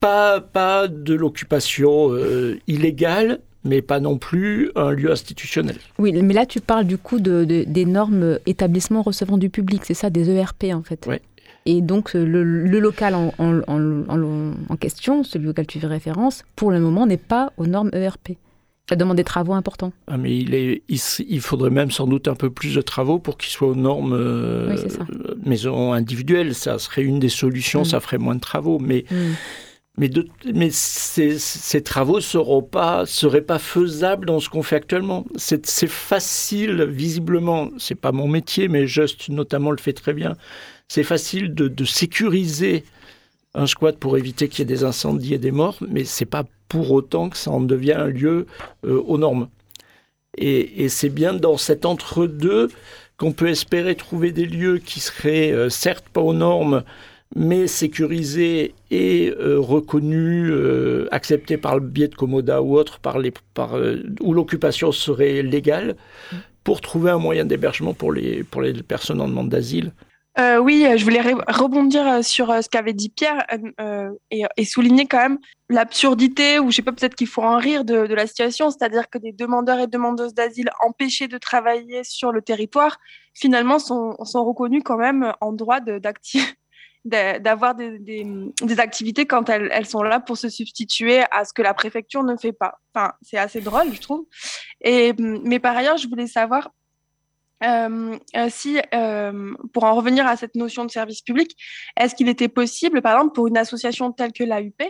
pas, 0.00 0.40
pas, 0.40 0.88
de 0.88 1.14
l'occupation 1.14 2.12
euh, 2.12 2.58
illégale, 2.66 3.40
mais 3.64 3.82
pas 3.82 4.00
non 4.00 4.18
plus 4.18 4.70
un 4.74 4.90
lieu 4.90 5.10
institutionnel. 5.10 5.76
Oui, 5.98 6.12
mais 6.12 6.34
là 6.34 6.46
tu 6.46 6.60
parles 6.60 6.84
du 6.84 6.98
coup 6.98 7.20
de, 7.20 7.44
des 7.44 7.84
normes 7.84 8.38
établissements 8.46 9.02
recevant 9.02 9.38
du 9.38 9.50
public, 9.50 9.82
c'est 9.84 9.94
ça, 9.94 10.10
des 10.10 10.30
ERP 10.30 10.64
en 10.72 10.82
fait. 10.82 11.04
Oui. 11.08 11.16
Et 11.64 11.80
donc 11.80 12.14
le, 12.14 12.42
local 12.42 13.14
en, 13.14 13.32
en, 13.38 14.52
en, 14.68 14.76
question, 14.76 15.22
celui 15.22 15.48
auquel 15.48 15.66
tu 15.66 15.78
fais 15.78 15.86
référence, 15.86 16.42
pour 16.56 16.72
le 16.72 16.80
moment 16.80 17.06
n'est 17.06 17.16
pas 17.16 17.52
aux 17.56 17.66
normes 17.66 17.90
ERP. 17.92 18.30
Ça 18.88 18.96
demande 18.96 19.16
des 19.16 19.24
travaux 19.24 19.52
importants. 19.52 19.92
Ah, 20.08 20.16
mais 20.16 20.36
il, 20.36 20.54
est, 20.54 20.82
il, 20.88 21.40
faudrait 21.40 21.70
même 21.70 21.92
sans 21.92 22.06
doute 22.06 22.26
un 22.26 22.34
peu 22.34 22.50
plus 22.50 22.74
de 22.74 22.82
travaux 22.82 23.20
pour 23.20 23.38
qu'il 23.38 23.50
soit 23.50 23.68
aux 23.68 23.76
normes 23.76 24.12
euh, 24.12 24.76
maison 25.44 25.92
individuelle. 25.92 26.54
Ça 26.54 26.78
serait 26.78 27.02
une 27.02 27.20
des 27.20 27.28
solutions, 27.28 27.82
mm. 27.82 27.86
ça 27.86 28.00
ferait 28.00 28.18
moins 28.18 28.34
de 28.34 28.40
travaux. 28.40 28.80
Mais, 28.80 29.04
mm. 29.08 29.14
mais, 29.98 30.08
de, 30.08 30.26
mais 30.52 30.68
ces, 30.72 31.38
ces, 31.38 31.82
travaux 31.82 32.18
ne 32.18 32.60
pas, 32.60 33.06
seraient 33.06 33.42
pas 33.42 33.60
faisables 33.60 34.26
dans 34.26 34.40
ce 34.40 34.48
qu'on 34.48 34.64
fait 34.64 34.76
actuellement. 34.76 35.26
C'est 35.36 35.64
facile, 35.86 36.82
visiblement, 36.82 37.70
c'est 37.78 37.94
pas 37.94 38.10
mon 38.10 38.26
métier, 38.26 38.66
mais 38.66 38.88
Just 38.88 39.28
notamment 39.28 39.70
le 39.70 39.78
fait 39.78 39.92
très 39.92 40.12
bien. 40.12 40.34
C'est 40.88 41.04
facile 41.04 41.54
de, 41.54 41.68
de 41.68 41.84
sécuriser 41.84 42.84
un 43.54 43.66
squat 43.66 43.96
pour 43.98 44.16
éviter 44.16 44.48
qu'il 44.48 44.60
y 44.60 44.62
ait 44.62 44.76
des 44.76 44.84
incendies 44.84 45.34
et 45.34 45.38
des 45.38 45.50
morts, 45.50 45.78
mais 45.86 46.04
c'est 46.04 46.24
pas 46.24 46.44
pour 46.68 46.90
autant 46.92 47.28
que 47.28 47.36
ça 47.36 47.50
en 47.50 47.60
devient 47.60 47.92
un 47.92 48.06
lieu 48.06 48.46
euh, 48.86 49.00
aux 49.02 49.18
normes. 49.18 49.48
Et, 50.38 50.88
c'est 50.88 51.10
bien 51.10 51.34
dans 51.34 51.58
cet 51.58 51.84
entre-deux 51.84 52.68
qu'on 53.18 53.32
peut 53.32 53.48
espérer 53.48 53.94
trouver 53.94 54.32
des 54.32 54.46
lieux 54.46 54.78
qui 54.78 54.98
seraient 54.98 55.52
euh, 55.52 55.68
certes 55.68 56.06
pas 56.10 56.22
aux 56.22 56.32
normes, 56.32 56.82
mais 57.36 57.66
sécurisés 57.66 58.74
et 58.90 59.34
euh, 59.38 59.58
reconnus, 59.60 60.50
acceptés 61.10 61.58
par 61.58 61.74
le 61.74 61.86
biais 61.86 62.08
de 62.08 62.14
Commoda 62.14 62.62
ou 62.62 62.76
autre, 62.76 62.98
par 63.00 63.18
les, 63.18 63.32
par, 63.52 63.74
où 64.20 64.32
l'occupation 64.32 64.92
serait 64.92 65.42
légale, 65.42 65.96
pour 66.64 66.80
trouver 66.80 67.10
un 67.10 67.18
moyen 67.18 67.44
d'hébergement 67.44 67.92
pour 67.92 68.12
les, 68.12 68.44
pour 68.44 68.62
les 68.62 68.72
personnes 68.82 69.20
en 69.20 69.28
demande 69.28 69.50
d'asile. 69.50 69.92
Euh, 70.38 70.56
oui, 70.56 70.86
euh, 70.86 70.96
je 70.96 71.04
voulais 71.04 71.20
rebondir 71.20 72.06
euh, 72.06 72.22
sur 72.22 72.48
ce 72.62 72.68
qu'avait 72.68 72.94
dit 72.94 73.10
Pierre 73.10 73.46
et, 74.30 74.64
souligner 74.64 75.06
quand 75.06 75.18
même 75.18 75.38
l'absurdité, 75.68 76.58
ou 76.58 76.70
je 76.70 76.76
sais 76.76 76.82
pas, 76.82 76.92
peut-être 76.92 77.14
qu'il 77.14 77.26
faut 77.26 77.42
en 77.42 77.58
rire 77.58 77.84
de, 77.84 77.94
la 77.94 78.26
situation, 78.26 78.70
c'est-à-dire 78.70 79.10
que 79.10 79.18
des 79.18 79.32
demandeurs 79.32 79.78
et 79.80 79.86
demandeuses 79.86 80.32
d'asile 80.32 80.70
empêchés 80.80 81.28
de 81.28 81.36
travailler 81.36 82.02
sur 82.04 82.32
le 82.32 82.40
territoire, 82.40 82.98
finalement, 83.34 83.78
sont, 83.78 84.16
reconnus 84.34 84.82
quand 84.84 84.96
même 84.96 85.34
en 85.40 85.52
droit 85.52 85.80
d'avoir 87.04 87.74
des, 87.74 88.78
activités 88.78 89.26
quand 89.26 89.50
elles, 89.50 89.86
sont 89.86 90.02
là 90.02 90.18
pour 90.18 90.38
se 90.38 90.48
substituer 90.48 91.22
à 91.30 91.44
ce 91.44 91.52
que 91.52 91.62
la 91.62 91.74
préfecture 91.74 92.22
ne 92.22 92.36
fait 92.36 92.52
pas. 92.52 92.80
Enfin, 92.94 93.12
c'est 93.20 93.38
assez 93.38 93.60
drôle, 93.60 93.92
je 93.92 94.00
trouve. 94.00 94.24
Mais 94.82 95.58
par 95.58 95.76
ailleurs, 95.76 95.98
je 95.98 96.08
voulais 96.08 96.26
savoir 96.26 96.70
euh, 97.62 98.18
euh, 98.36 98.46
si, 98.48 98.78
euh, 98.94 99.54
pour 99.72 99.84
en 99.84 99.94
revenir 99.94 100.26
à 100.26 100.36
cette 100.36 100.54
notion 100.54 100.84
de 100.84 100.90
service 100.90 101.22
public, 101.22 101.56
est-ce 101.96 102.14
qu'il 102.14 102.28
était 102.28 102.48
possible, 102.48 103.02
par 103.02 103.14
exemple, 103.16 103.34
pour 103.34 103.46
une 103.46 103.56
association 103.56 104.12
telle 104.12 104.32
que 104.32 104.44
l'AUP, 104.44 104.82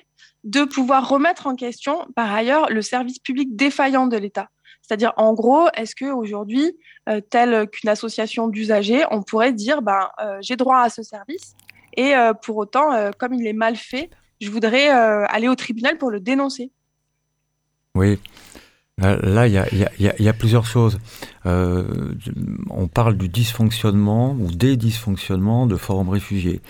de 0.44 0.64
pouvoir 0.64 1.08
remettre 1.08 1.46
en 1.46 1.54
question, 1.54 2.06
par 2.16 2.32
ailleurs, 2.32 2.70
le 2.70 2.82
service 2.82 3.18
public 3.18 3.54
défaillant 3.54 4.06
de 4.06 4.16
l'État? 4.16 4.48
C'est-à-dire, 4.80 5.12
en 5.16 5.32
gros, 5.32 5.68
est-ce 5.74 5.94
qu'aujourd'hui, 5.94 6.76
telle 7.30 7.68
qu'une 7.68 7.88
association 7.88 8.48
d'usagers, 8.48 9.04
on 9.12 9.22
pourrait 9.22 9.52
dire, 9.52 9.80
ben, 9.80 10.08
j'ai 10.40 10.56
droit 10.56 10.80
à 10.80 10.88
ce 10.88 11.04
service, 11.04 11.54
et 11.96 12.14
pour 12.42 12.56
autant, 12.56 13.12
comme 13.16 13.32
il 13.32 13.46
est 13.46 13.52
mal 13.52 13.76
fait, 13.76 14.10
je 14.40 14.50
voudrais 14.50 14.88
aller 14.88 15.46
au 15.46 15.54
tribunal 15.54 15.98
pour 15.98 16.10
le 16.10 16.18
dénoncer? 16.18 16.72
Oui, 17.94 18.18
Là, 18.98 19.48
il 19.48 19.88
y 19.98 20.28
a, 20.28 20.32
plusieurs 20.32 20.66
choses. 20.66 20.98
Euh, 21.46 22.14
on 22.68 22.88
parle 22.88 23.16
du 23.16 23.28
dysfonctionnement 23.28 24.36
ou 24.38 24.50
des 24.50 24.76
dysfonctionnements 24.76 25.66
de 25.66 25.76
forums 25.76 26.10
réfugiés. 26.10 26.60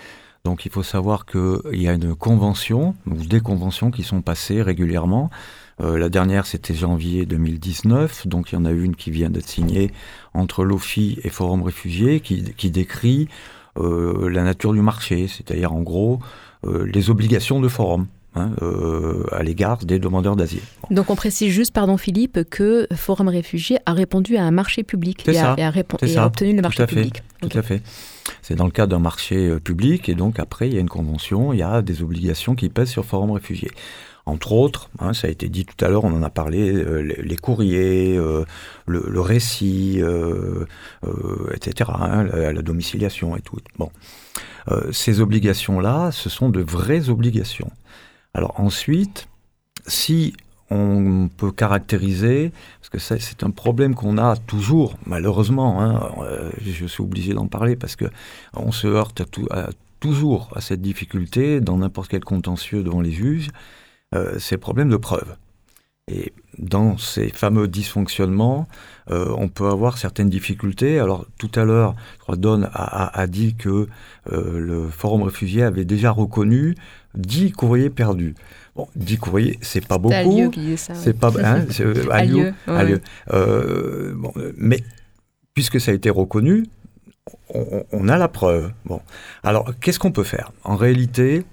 Donc 0.45 0.65
il 0.65 0.73
faut 0.73 0.85
savoir 0.85 1.27
qu'il 1.27 1.61
y 1.81 1.89
a 1.89 1.93
une 1.93 2.15
convention 2.15 2.95
ou 3.07 3.17
des 3.17 3.41
conventions 3.41 3.91
qui 3.91 4.03
sont 4.03 4.23
passées 4.23 4.63
régulièrement. 4.63 5.31
Euh, 5.81 5.99
la 5.99 6.09
dernière, 6.09 6.47
c'était 6.47 6.75
janvier 6.75 7.27
2019, 7.27 8.27
donc 8.29 8.53
il 8.53 8.55
y 8.55 8.59
en 8.59 8.65
a 8.65 8.71
une 8.71 8.95
qui 8.95 9.11
vient 9.11 9.31
d'être 9.31 9.49
signée 9.49 9.91
entre 10.33 10.65
l'OFI 10.65 11.19
et 11.25 11.29
Forum 11.29 11.63
Réfugiés 11.63 12.21
qui, 12.21 12.71
décrit 12.71 13.29
euh, 13.79 14.29
la 14.31 14.43
nature 14.43 14.73
du 14.73 14.81
marché, 14.81 15.27
c'est-à-dire 15.27 15.73
en 15.73 15.83
gros 15.83 16.21
les 16.65 17.11
obligations 17.11 17.59
de 17.59 17.67
forum. 17.67 18.07
Hein, 18.35 18.53
euh, 18.63 19.25
à 19.31 19.43
l'égard 19.43 19.85
des 19.85 19.99
demandeurs 19.99 20.37
d'asile. 20.37 20.63
Donc 20.91 21.11
on 21.11 21.17
précise 21.17 21.53
juste, 21.53 21.75
pardon 21.75 21.99
Philippe, 21.99 22.49
que 22.49 22.89
Forum 22.95 23.29
Réfugiés 23.29 23.77
a 23.85 23.93
répondu 23.93 24.39
à 24.39 24.45
un 24.45 24.51
marché 24.51 24.85
public 24.85 25.29
et, 25.29 25.39
a, 25.39 25.53
obtenu 26.25 26.57
le 26.57 26.63
marché 26.63 26.87
public. 26.87 27.23
Tout 27.43 27.51
à 27.59 27.61
fait. 27.61 27.83
C'est 28.41 28.55
dans 28.55 28.65
le 28.65 28.71
cadre 28.71 28.93
d'un 28.93 29.03
marché 29.03 29.37
euh, 29.37 29.61
public 29.61 30.09
et 30.09 30.15
donc 30.15 30.39
après 30.39 30.67
il 30.67 30.75
y 30.75 30.79
a 30.79 30.81
une 30.81 30.89
convention, 30.89 31.53
il 31.53 31.59
y 31.59 31.63
a 31.63 31.83
des 31.83 32.03
obligations 32.03 32.55
qui 32.55 32.71
pèsent 32.71 32.89
sur 32.89 33.05
Forum 33.05 33.33
Réfugiés. 33.33 33.71
Entre 34.25 34.53
autres, 34.53 34.89
hein, 34.99 35.13
ça 35.13 35.29
a 35.29 35.31
été 35.31 35.51
dit 35.51 35.67
tout 35.67 35.85
à 35.85 35.91
l'heure, 35.91 36.05
on 36.05 36.15
en 36.15 36.23
a 36.23 36.31
parlé, 36.31 36.73
euh, 36.73 37.03
les, 37.03 37.37
courriers, 37.37 38.19
le, 38.87 39.21
récit, 39.21 40.01
etc., 41.53 41.91
hein, 42.01 42.25
la, 42.25 42.63
domiciliation 42.63 43.37
et 43.37 43.43
tout. 43.43 43.59
Bon, 43.79 43.91
ces 44.91 45.21
obligations-là, 45.21 46.13
ce 46.13 46.31
sont 46.31 46.49
de 46.49 46.63
vraies 46.63 47.11
obligations. 47.11 47.71
Alors 48.35 48.59
ensuite, 48.61 49.29
si 49.87 50.35
on 50.71 51.29
peut 51.37 51.53
caractériser, 51.53 52.53
parce 52.81 52.89
que 52.89 52.99
c'est 52.99 53.43
un 53.43 53.51
problème 53.51 53.95
qu'on 53.95 54.17
a 54.17 54.37
toujours, 54.37 54.97
malheureusement, 55.05 55.83
hein, 55.83 56.13
euh, 56.23 56.51
je 56.63 56.87
suis 56.87 57.03
obligé 57.03 57.35
d'en 57.35 57.47
parler 57.47 57.77
parce 57.77 57.95
que 57.95 58.07
on 58.55 58.73
se 58.73 58.87
heurte 58.87 59.23
toujours 60.01 60.51
à 60.55 60.61
cette 60.61 60.81
difficulté 60.81 61.61
dans 61.61 61.77
n'importe 61.79 62.09
quel 62.09 62.25
contentieux 62.25 62.83
devant 62.83 63.03
les 63.03 63.13
juges, 63.13 63.51
euh, 64.15 64.39
c'est 64.39 64.57
problème 64.57 64.89
de 64.89 64.97
preuve. 64.97 65.37
Dans 66.59 66.99
ces 66.99 67.29
fameux 67.29 67.69
dysfonctionnements, 67.69 68.69
euh, 69.11 69.35
on 69.37 69.49
peut 69.49 69.69
avoir 69.69 69.99
certaines 69.99 70.29
difficultés. 70.29 70.99
Alors 70.99 71.27
tout 71.39 71.51
à 71.55 71.65
l'heure, 71.65 71.95
Don 72.29 72.63
a, 72.73 73.27
dit 73.27 73.55
que 73.55 73.89
le 74.31 74.89
Forum 74.89 75.23
réfugié 75.23 75.63
avait 75.63 75.85
déjà 75.85 76.11
reconnu 76.11 76.77
10 77.15 77.53
courriers 77.53 77.91
perdus. 77.91 78.35
Bon, 78.75 78.89
10 78.97 79.19
courriers, 79.19 79.59
c'est 79.61 79.87
pas 79.87 79.99
beaucoup. 79.99 80.15
C'est 80.95 81.19
pas. 81.19 81.31
Hein, 81.43 81.67
Alieu, 82.11 82.55
euh, 83.33 84.15
bon, 84.17 84.33
mais 84.57 84.83
puisque 85.55 85.81
ça 85.81 85.91
a 85.91 85.95
été 85.95 86.09
reconnu, 86.09 86.65
on, 87.51 88.09
a 88.09 88.17
la 88.17 88.29
preuve. 88.29 88.73
Bon. 88.87 89.01
Alors, 89.43 89.73
qu'est-ce 89.81 89.99
qu'on 89.99 90.11
peut 90.13 90.25
faire? 90.25 90.53
En 90.65 90.77
réalité, 90.77 91.45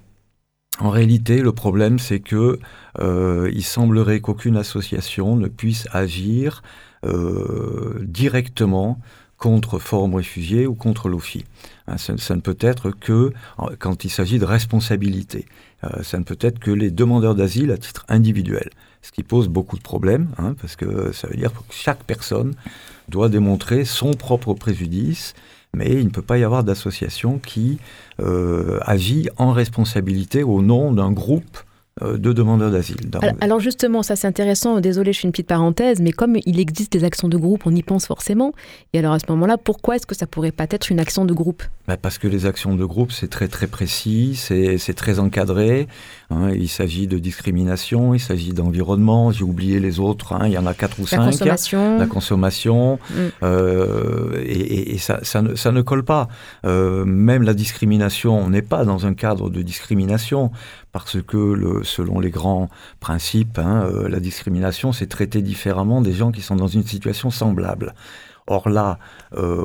en 0.79 0.89
réalité, 0.89 1.41
le 1.41 1.51
problème, 1.51 1.99
c'est 1.99 2.19
que 2.19 2.59
euh, 2.99 3.51
il 3.53 3.63
semblerait 3.63 4.21
qu'aucune 4.21 4.55
association 4.55 5.35
ne 5.35 5.47
puisse 5.47 5.87
agir 5.91 6.63
euh, 7.05 7.99
directement 8.01 8.99
contre 9.37 9.79
Forum 9.79 10.15
Réfugiés 10.15 10.67
ou 10.67 10.75
contre 10.75 11.09
l'OFI. 11.09 11.45
Hein, 11.87 11.97
ça, 11.97 12.35
ne 12.35 12.41
peut 12.41 12.57
être 12.59 12.91
que 12.91 13.31
quand 13.77 14.03
il 14.03 14.09
s'agit 14.09 14.39
de 14.39 14.45
responsabilité. 14.45 15.45
Euh, 15.83 16.03
ça 16.03 16.17
ne 16.17 16.23
peut 16.23 16.37
être 16.41 16.59
que 16.59 16.71
les 16.71 16.91
demandeurs 16.91 17.35
d'asile 17.35 17.71
à 17.71 17.77
titre 17.77 18.05
individuel, 18.09 18.69
ce 19.01 19.11
qui 19.11 19.23
pose 19.23 19.47
beaucoup 19.47 19.77
de 19.77 19.81
problèmes, 19.81 20.29
hein, 20.37 20.55
parce 20.59 20.75
que 20.75 21.13
ça 21.13 21.27
veut 21.27 21.37
dire 21.37 21.53
que 21.53 21.59
chaque 21.71 22.03
personne 22.03 22.53
doit 23.07 23.29
démontrer 23.29 23.85
son 23.85 24.11
propre 24.11 24.53
préjudice, 24.53 25.35
mais 25.73 25.93
il 25.93 26.05
ne 26.05 26.09
peut 26.09 26.21
pas 26.21 26.37
y 26.37 26.43
avoir 26.43 26.63
d'association 26.63 27.39
qui 27.39 27.79
euh, 28.19 28.79
agit 28.81 29.29
en 29.37 29.51
responsabilité 29.51 30.43
au 30.43 30.61
nom 30.61 30.91
d'un 30.91 31.11
groupe 31.11 31.59
euh, 32.01 32.17
de 32.17 32.31
demandeurs 32.31 32.71
d'asile. 32.71 32.97
Alors 33.41 33.59
justement, 33.59 34.03
ça 34.03 34.15
c'est 34.15 34.27
intéressant, 34.27 34.79
désolé 34.79 35.11
je 35.11 35.19
fais 35.19 35.27
une 35.27 35.31
petite 35.31 35.47
parenthèse, 35.47 35.99
mais 35.99 36.11
comme 36.11 36.37
il 36.45 36.59
existe 36.59 36.93
des 36.93 37.03
actions 37.03 37.27
de 37.27 37.35
groupe, 37.35 37.63
on 37.65 37.75
y 37.75 37.83
pense 37.83 38.05
forcément. 38.05 38.53
Et 38.93 38.99
alors 38.99 39.13
à 39.13 39.19
ce 39.19 39.25
moment-là, 39.29 39.57
pourquoi 39.57 39.97
est-ce 39.97 40.07
que 40.07 40.15
ça 40.15 40.25
pourrait 40.25 40.53
pas 40.53 40.65
être 40.69 40.89
une 40.89 40.99
action 40.99 41.25
de 41.25 41.33
groupe? 41.33 41.61
Bah, 41.87 41.97
Parce 41.97 42.17
que 42.17 42.27
les 42.27 42.45
actions 42.45 42.75
de 42.75 42.85
groupe, 42.85 43.11
c'est 43.11 43.27
très 43.27 43.49
très 43.49 43.67
précis, 43.67 44.35
c'est 44.35 44.93
très 44.93 45.19
encadré. 45.19 45.87
Hein. 46.31 46.51
il 46.51 46.69
s'agit 46.69 47.07
de 47.07 47.17
discrimination, 47.17 48.13
il 48.13 48.19
s'agit 48.19 48.53
d'environnement, 48.53 49.31
j'ai 49.31 49.43
oublié 49.43 49.79
les 49.79 49.99
autres, 49.99 50.33
hein. 50.33 50.41
il 50.45 50.51
y 50.51 50.57
en 50.57 50.67
a 50.67 50.73
quatre 50.73 50.99
ou 50.99 51.07
cinq. 51.07 51.19
La 51.19 51.25
consommation. 51.25 51.97
La 51.97 52.05
consommation, 52.05 52.99
mm. 53.09 53.13
euh, 53.43 54.43
et, 54.45 54.97
ça, 54.99 55.19
ça, 55.23 55.41
ne, 55.41 55.55
ça, 55.55 55.71
ne, 55.71 55.81
colle 55.81 56.03
pas. 56.03 56.27
Euh, 56.65 57.03
même 57.03 57.41
la 57.43 57.53
discrimination, 57.53 58.37
on 58.37 58.49
n'est 58.49 58.61
pas 58.61 58.85
dans 58.85 59.07
un 59.07 59.13
cadre 59.13 59.49
de 59.49 59.61
discrimination 59.61 60.51
parce 60.91 61.21
que 61.21 61.37
le, 61.37 61.83
selon 61.83 62.19
les 62.19 62.29
grands 62.29 62.69
principes, 62.99 63.59
hein, 63.59 63.87
euh, 63.91 64.07
la 64.07 64.19
discrimination, 64.19 64.91
c'est 64.91 65.07
traiter 65.07 65.41
différemment 65.41 66.01
des 66.01 66.13
gens 66.13 66.31
qui 66.31 66.41
sont 66.41 66.55
dans 66.55 66.67
une 66.67 66.83
situation 66.83 67.31
semblable. 67.31 67.93
Or 68.49 68.67
là, 68.67 68.97
euh, 69.37 69.61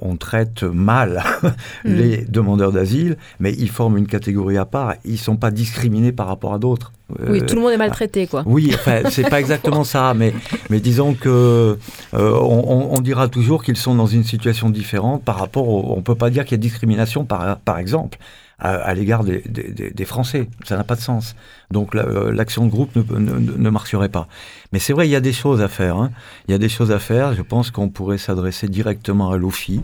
on, 0.00 0.16
traite 0.16 0.62
mal 0.62 1.24
mm. 1.42 1.50
les 1.84 2.16
demandeurs 2.28 2.70
d'asile, 2.70 3.16
mais 3.40 3.52
ils 3.54 3.70
forment 3.70 3.96
une 3.96 4.06
catégorie 4.06 4.58
à 4.58 4.66
part. 4.66 4.94
Ils 5.06 5.12
ne 5.12 5.16
sont 5.16 5.36
pas 5.36 5.50
discriminés 5.50 6.12
par 6.12 6.26
rapport 6.26 6.52
à 6.52 6.58
d'autres. 6.58 6.92
oui, 7.26 7.40
tout 7.46 7.54
le 7.54 7.62
monde 7.62 7.72
est 7.72 7.78
maltraité, 7.78 8.26
quoi. 8.26 8.42
Oui, 8.44 8.70
enfin, 8.74 9.02
c'est 9.10 9.30
pas 9.30 9.40
exactement 9.40 9.84
ça, 9.84 10.12
mais, 10.14 10.34
mais 10.68 10.80
disons 10.80 11.14
que 11.14 11.78
euh, 12.14 12.38
on, 12.40 13.00
dira 13.00 13.28
toujours 13.28 13.64
qu'ils 13.64 13.78
sont 13.78 13.94
dans 13.94 14.06
une 14.06 14.24
situation 14.24 14.68
différente 14.68 15.24
par 15.24 15.38
rapport. 15.38 15.68
Au, 15.68 15.96
on 15.96 16.02
peut 16.02 16.14
pas 16.14 16.28
dire 16.28 16.44
qu'il 16.44 16.52
y 16.52 16.60
a 16.60 16.62
discrimination, 16.62 17.24
par, 17.24 17.58
par 17.60 17.78
exemple 17.78 18.18
à, 18.58 18.92
l'égard 18.94 19.22
des, 19.24 20.04
Français. 20.04 20.48
Ça 20.64 20.76
n'a 20.76 20.84
pas 20.84 20.96
de 20.96 21.00
sens. 21.00 21.36
Donc 21.70 21.94
euh, 21.94 22.32
l'action 22.32 22.66
de 22.66 22.70
groupe 22.70 22.94
ne, 22.96 23.70
marcherait 23.70 24.08
pas. 24.08 24.26
Mais 24.72 24.78
c'est 24.78 24.92
vrai, 24.92 25.06
il 25.06 25.10
y 25.10 25.16
a 25.16 25.20
des 25.20 25.32
choses 25.32 25.62
à 25.62 25.68
faire. 25.68 25.96
Hein. 25.96 26.10
Il 26.48 26.52
y 26.52 26.54
a 26.54 26.58
des 26.58 26.68
choses 26.68 26.90
à 26.90 26.98
faire. 26.98 27.34
Je 27.34 27.42
pense 27.42 27.70
qu'on 27.70 27.88
pourrait 27.88 28.18
s'adresser 28.18 28.68
directement 28.68 29.30
à 29.30 29.36
l'OFI 29.36 29.80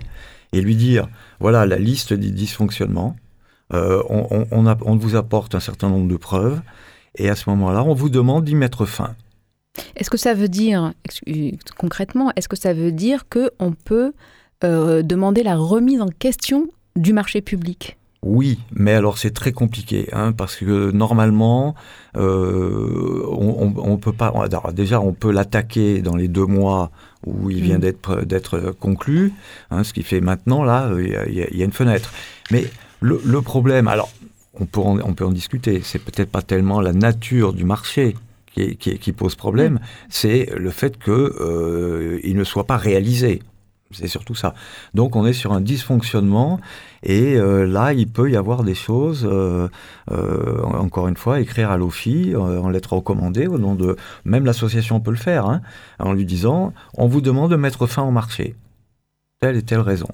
et 0.52 0.60
lui 0.60 0.76
dire, 0.76 1.08
voilà 1.40 1.66
la 1.66 1.78
liste 1.78 2.12
des 2.12 2.30
dysfonctionnements. 2.30 3.16
Euh, 3.72 4.02
on, 4.08 4.96
vous 4.96 5.16
apporte 5.16 5.54
un 5.54 5.60
certain 5.60 5.88
nombre 5.88 6.08
de 6.08 6.16
preuves. 6.16 6.60
Et 7.16 7.30
à 7.30 7.36
ce 7.36 7.48
moment-là, 7.50 7.84
on 7.84 7.94
vous 7.94 8.08
demande 8.08 8.44
d'y 8.44 8.56
mettre 8.56 8.86
fin. 8.86 9.14
Est-ce 9.96 10.10
que 10.10 10.16
ça 10.16 10.34
veut 10.34 10.48
dire, 10.48 10.92
concrètement, 11.78 12.32
est-ce 12.36 12.48
que 12.48 12.56
ça 12.56 12.72
veut 12.72 12.92
dire 12.92 13.28
qu'on 13.28 13.72
peut 13.72 14.12
euh, 14.64 15.02
demander 15.02 15.42
la 15.42 15.56
remise 15.56 16.00
en 16.00 16.08
question 16.08 16.66
du 16.96 17.12
marché 17.12 17.40
public? 17.40 17.96
Oui, 18.24 18.58
mais 18.72 18.92
alors 18.92 19.18
c'est 19.18 19.32
très 19.32 19.52
compliqué, 19.52 20.08
hein, 20.12 20.32
parce 20.32 20.56
que 20.56 20.90
normalement, 20.90 21.74
euh, 22.16 23.22
on, 23.28 23.74
on, 23.76 23.96
peut 23.98 24.14
pas. 24.14 24.32
déjà, 24.72 24.98
on 24.98 25.12
peut 25.12 25.30
l'attaquer 25.30 26.00
dans 26.00 26.16
les 26.16 26.26
deux 26.26 26.46
mois 26.46 26.90
où 27.26 27.50
il 27.50 27.62
vient 27.62 27.76
mm. 27.76 27.82
d'être 27.82 28.24
d'être 28.24 28.74
conclu, 28.80 29.34
hein, 29.70 29.84
ce 29.84 29.92
qui 29.92 30.02
fait 30.02 30.22
maintenant 30.22 30.64
là, 30.64 30.90
il 30.98 31.34
y, 31.34 31.62
a 31.62 31.64
une 31.64 31.72
fenêtre. 31.72 32.14
Mais 32.50 32.64
le, 33.00 33.42
problème, 33.42 33.88
alors 33.88 34.10
on 34.58 34.64
peut 34.64 34.80
en, 34.80 34.98
on 35.00 35.12
peut 35.12 35.26
en 35.26 35.32
discuter. 35.32 35.82
C'est 35.84 35.98
peut-être 35.98 36.30
pas 36.30 36.42
tellement 36.42 36.80
la 36.80 36.94
nature 36.94 37.52
du 37.52 37.64
marché 37.64 38.16
qui, 38.54 38.76
qui, 38.76 39.12
pose 39.12 39.34
problème, 39.34 39.74
mm. 39.74 39.80
c'est 40.08 40.48
le 40.56 40.70
fait 40.70 40.98
qu'il 40.98 41.12
euh, 41.12 42.20
ne 42.24 42.44
soit 42.44 42.64
pas 42.64 42.78
réalisé. 42.78 43.42
C'est 43.94 44.08
surtout 44.08 44.34
ça. 44.34 44.54
Donc 44.92 45.16
on 45.16 45.24
est 45.26 45.32
sur 45.32 45.52
un 45.52 45.60
dysfonctionnement 45.60 46.60
et 47.02 47.36
euh, 47.36 47.66
là 47.66 47.92
il 47.92 48.08
peut 48.08 48.30
y 48.30 48.36
avoir 48.36 48.64
des 48.64 48.74
choses, 48.74 49.26
euh, 49.30 49.68
euh, 50.10 50.62
encore 50.62 51.08
une 51.08 51.16
fois, 51.16 51.40
écrire 51.40 51.70
à 51.70 51.76
l'OFI 51.76 52.34
en 52.36 52.68
lettre 52.68 52.94
recommandée 52.94 53.46
au 53.46 53.58
nom 53.58 53.74
de... 53.74 53.96
Même 54.24 54.44
l'association 54.44 55.00
peut 55.00 55.10
le 55.10 55.16
faire, 55.16 55.46
hein, 55.46 55.62
en 55.98 56.12
lui 56.12 56.24
disant 56.24 56.72
on 56.94 57.06
vous 57.06 57.20
demande 57.20 57.50
de 57.50 57.56
mettre 57.56 57.86
fin 57.86 58.02
au 58.02 58.10
marché. 58.10 58.54
Telle 59.40 59.56
et 59.56 59.62
telle 59.62 59.80
raison. 59.80 60.08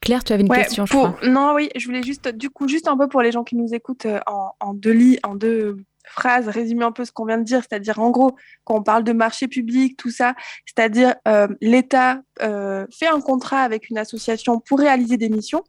Claire, 0.00 0.22
tu 0.22 0.32
avais 0.32 0.42
une 0.42 0.48
question, 0.48 0.86
je 0.86 0.92
crois. 0.92 1.16
Non, 1.26 1.52
oui, 1.56 1.70
je 1.76 1.84
voulais 1.86 2.02
juste, 2.02 2.28
du 2.28 2.50
coup, 2.50 2.68
juste 2.68 2.86
un 2.86 2.96
peu 2.96 3.08
pour 3.08 3.20
les 3.20 3.32
gens 3.32 3.42
qui 3.42 3.56
nous 3.56 3.74
écoutent 3.74 4.06
en, 4.26 4.52
en 4.60 4.72
deux 4.72 4.92
lits, 4.92 5.18
en 5.24 5.34
deux 5.34 5.84
phrase 6.10 6.48
résume 6.48 6.82
un 6.82 6.92
peu 6.92 7.04
ce 7.04 7.12
qu'on 7.12 7.24
vient 7.24 7.38
de 7.38 7.44
dire, 7.44 7.60
c'est-à-dire 7.60 7.98
en 7.98 8.10
gros, 8.10 8.36
quand 8.64 8.76
on 8.76 8.82
parle 8.82 9.04
de 9.04 9.12
marché 9.12 9.48
public, 9.48 9.96
tout 9.96 10.10
ça, 10.10 10.34
c'est-à-dire 10.66 11.14
euh, 11.26 11.48
l'État 11.60 12.20
euh, 12.42 12.86
fait 12.90 13.08
un 13.08 13.20
contrat 13.20 13.62
avec 13.62 13.90
une 13.90 13.98
association 13.98 14.60
pour 14.60 14.78
réaliser 14.78 15.16
des 15.16 15.28
missions, 15.28 15.64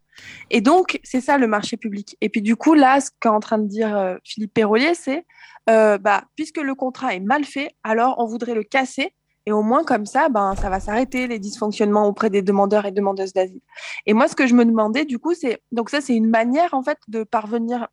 et 0.49 0.61
donc 0.61 0.99
c'est 1.03 1.21
ça 1.21 1.37
le 1.37 1.47
marché 1.47 1.77
public. 1.77 2.17
Et 2.21 2.29
puis 2.29 2.41
du 2.41 2.55
coup, 2.55 2.73
là, 2.73 2.99
ce 2.99 3.09
qu'est 3.19 3.29
en 3.29 3.39
train 3.39 3.57
de 3.57 3.67
dire 3.67 3.95
euh, 3.95 4.15
Philippe 4.23 4.53
Perrolier, 4.53 4.93
c'est, 4.93 5.25
bah, 5.67 6.23
puisque 6.35 6.57
le 6.57 6.73
contrat 6.73 7.13
est 7.13 7.19
mal 7.19 7.43
fait, 7.45 7.69
alors 7.83 8.15
on 8.17 8.25
voudrait 8.25 8.55
le 8.55 8.63
casser 8.63 9.13
et 9.49 9.51
au 9.51 9.63
moins, 9.63 9.83
comme 9.83 10.05
ça, 10.05 10.29
ben, 10.29 10.53
ça 10.55 10.69
va 10.69 10.79
s'arrêter 10.79 11.25
les 11.25 11.39
dysfonctionnements 11.39 12.07
auprès 12.07 12.29
des 12.29 12.43
demandeurs 12.43 12.85
et 12.85 12.91
demandeuses 12.91 13.33
d'asile. 13.33 13.61
Et 14.05 14.13
moi, 14.13 14.27
ce 14.27 14.35
que 14.35 14.45
je 14.45 14.53
me 14.53 14.63
demandais, 14.63 15.05
du 15.05 15.17
coup, 15.17 15.33
c'est 15.33 15.61
donc 15.71 15.89
ça, 15.89 16.01
c'est 16.01 16.15
une 16.15 16.29
manière 16.29 16.75
en 16.75 16.83
fait 16.83 16.99
de 17.07 17.23
parvenir 17.23 17.87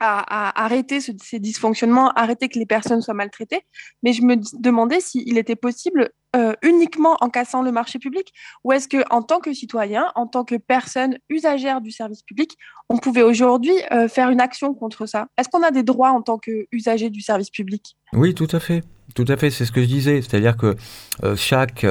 à, 0.00 0.62
arrêter 0.62 1.00
ces 1.00 1.38
dysfonctionnements, 1.38 2.10
arrêter 2.12 2.48
que 2.48 2.58
les 2.58 2.66
personnes 2.66 3.02
soient 3.02 3.14
maltraitées. 3.14 3.62
Mais 4.02 4.12
je 4.12 4.22
me 4.22 4.36
demandais 4.60 5.00
s'il 5.00 5.38
était 5.38 5.56
possible 5.56 6.10
euh, 6.34 6.54
uniquement 6.62 7.16
en 7.20 7.30
cassant 7.30 7.62
le 7.62 7.72
marché 7.72 7.98
public 7.98 8.32
ou 8.62 8.72
est-ce 8.72 8.88
que 8.88 9.02
en 9.10 9.22
tant 9.22 9.40
que 9.40 9.54
citoyen, 9.54 10.12
en 10.16 10.26
tant 10.26 10.44
que 10.44 10.56
personne 10.56 11.16
usagère 11.30 11.80
du 11.80 11.90
service 11.90 12.22
public, 12.22 12.56
on 12.90 12.98
pouvait 12.98 13.22
aujourd'hui 13.22 13.74
euh, 13.92 14.06
faire 14.08 14.28
une 14.28 14.40
action 14.40 14.74
contre 14.74 15.06
ça? 15.06 15.28
Est-ce 15.38 15.48
qu'on 15.48 15.62
a 15.62 15.70
des 15.70 15.82
droits 15.82 16.10
en 16.10 16.20
tant 16.20 16.38
qu'usager 16.38 17.08
du 17.08 17.20
service 17.20 17.50
public? 17.50 17.96
Oui, 18.12 18.34
tout 18.34 18.48
à 18.52 18.60
fait. 18.60 18.82
Tout 19.16 19.24
à 19.26 19.36
fait, 19.36 19.50
c'est 19.50 19.64
ce 19.64 19.72
que 19.72 19.80
je 19.80 19.86
disais. 19.86 20.22
C'est-à-dire 20.22 20.56
que 20.56 20.76
euh, 21.24 21.34
chaque 21.34 21.84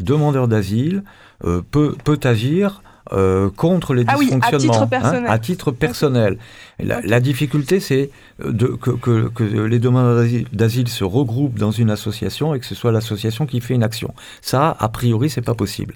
demandeur 0.00 0.46
d'asile 0.46 1.02
peut, 1.70 1.96
peut 2.04 2.20
agir 2.22 2.82
euh, 3.12 3.48
contre 3.50 3.94
les 3.94 4.04
dysfonctionnements 4.04 4.42
à 4.44 4.58
titre 4.58 4.86
personnel. 4.86 5.24
à 5.28 5.38
titre 5.38 5.70
personnel. 5.70 6.38
La, 6.78 7.20
difficulté, 7.20 7.80
c'est 7.80 8.10
que, 8.38 8.76
que, 8.76 9.28
que, 9.28 9.44
les 9.44 9.78
demandeurs 9.78 10.26
d'asile 10.52 10.88
se 10.88 11.04
regroupent 11.04 11.58
dans 11.58 11.70
une 11.70 11.90
association 11.90 12.54
et 12.54 12.60
que 12.60 12.66
ce 12.66 12.74
soit 12.74 12.92
l'association 12.92 13.46
qui 13.46 13.60
fait 13.60 13.74
une 13.74 13.82
action. 13.82 14.12
Ça, 14.42 14.76
a 14.78 14.88
priori, 14.90 15.30
c'est 15.30 15.42
pas 15.42 15.54
possible. 15.54 15.94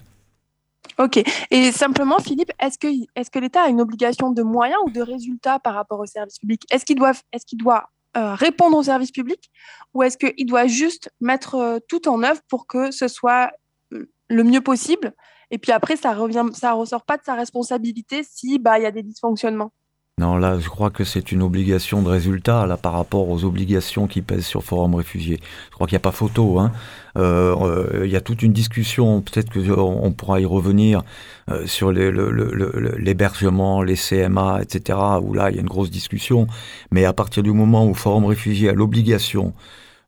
Ok. 0.99 1.23
Et 1.51 1.73
simplement, 1.73 2.19
Philippe, 2.19 2.53
est-ce 2.61 2.79
que, 2.79 2.89
est 3.15 3.31
que 3.31 3.39
l'État 3.39 3.63
a 3.63 3.69
une 3.69 3.81
obligation 3.81 4.31
de 4.31 4.43
moyens 4.43 4.81
ou 4.87 4.91
de 4.91 5.03
résultats 5.03 5.59
par 5.59 5.75
rapport 5.75 6.01
au 6.01 6.07
service 6.07 6.39
public 6.39 6.63
Est-ce 6.71 6.87
qu'il 6.87 6.97
doit, 6.97 7.13
est 7.33 7.45
qu'il 7.45 7.59
doit 7.59 7.91
euh, 8.17 8.35
répondre 8.35 8.77
au 8.77 8.83
service 8.83 9.11
public 9.11 9.51
ou 9.95 10.03
est-ce 10.03 10.19
qu'il 10.19 10.47
doit 10.47 10.67
juste 10.67 11.11
mettre 11.21 11.55
euh, 11.55 11.79
tout 11.89 12.09
en 12.09 12.23
œuvre 12.23 12.41
pour 12.49 12.67
que 12.67 12.91
ce 12.91 13.09
soit 13.09 13.51
le 13.91 14.45
mieux 14.45 14.61
possible 14.61 15.15
et 15.53 15.59
puis 15.59 15.71
après, 15.71 15.97
ça 15.97 16.15
revient, 16.15 16.47
ça 16.55 16.73
ressort 16.73 17.05
pas 17.05 17.19
de 17.19 17.23
sa 17.23 17.35
responsabilité 17.35 18.25
si 18.25 18.59
bah 18.59 18.79
il 18.79 18.83
y 18.83 18.87
a 18.87 18.91
des 18.91 19.03
dysfonctionnements? 19.03 19.71
Non, 20.19 20.37
là, 20.37 20.59
je 20.59 20.69
crois 20.69 20.91
que 20.91 21.05
c'est 21.05 21.33
une 21.33 21.43
obligation 21.43 22.03
de 22.03 22.09
résultat 22.09 22.67
là 22.67 22.77
par 22.77 22.93
rapport 22.93 23.31
aux 23.31 23.45
obligations 23.45 24.07
qui 24.07 24.21
pèsent 24.21 24.45
sur 24.45 24.63
Forum 24.63 24.95
Réfugiés. 24.95 25.41
Je 25.71 25.75
crois 25.75 25.87
qu'il 25.87 25.95
n'y 25.95 26.03
a 26.03 26.05
pas 26.05 26.13
photo. 26.13 26.59
Hein. 26.59 26.71
Euh, 27.17 27.57
euh, 27.63 28.03
il 28.05 28.11
y 28.11 28.17
a 28.17 28.21
toute 28.21 28.43
une 28.43 28.53
discussion, 28.53 29.23
peut-être 29.23 29.51
qu'on 29.51 30.13
pourra 30.13 30.39
y 30.39 30.45
revenir, 30.45 31.03
euh, 31.51 31.67
sur 31.67 31.93
l'hébergement, 31.93 33.83
les 33.83 33.97
CMA, 33.97 34.61
etc., 34.61 34.99
où 35.23 35.33
là, 35.33 35.51
il 35.51 35.57
y 35.57 35.59
a 35.59 35.63
une 35.63 35.67
grosse 35.67 35.91
discussion. 35.91 36.47
Mais 36.91 37.07
à 37.07 37.15
partir 37.15 37.43
du 37.43 37.53
moment 37.53 37.87
où 37.87 37.95
Forum 37.95 38.27
Réfugiés 38.27 38.69
a 38.69 38.75
l'obligation 38.75 39.55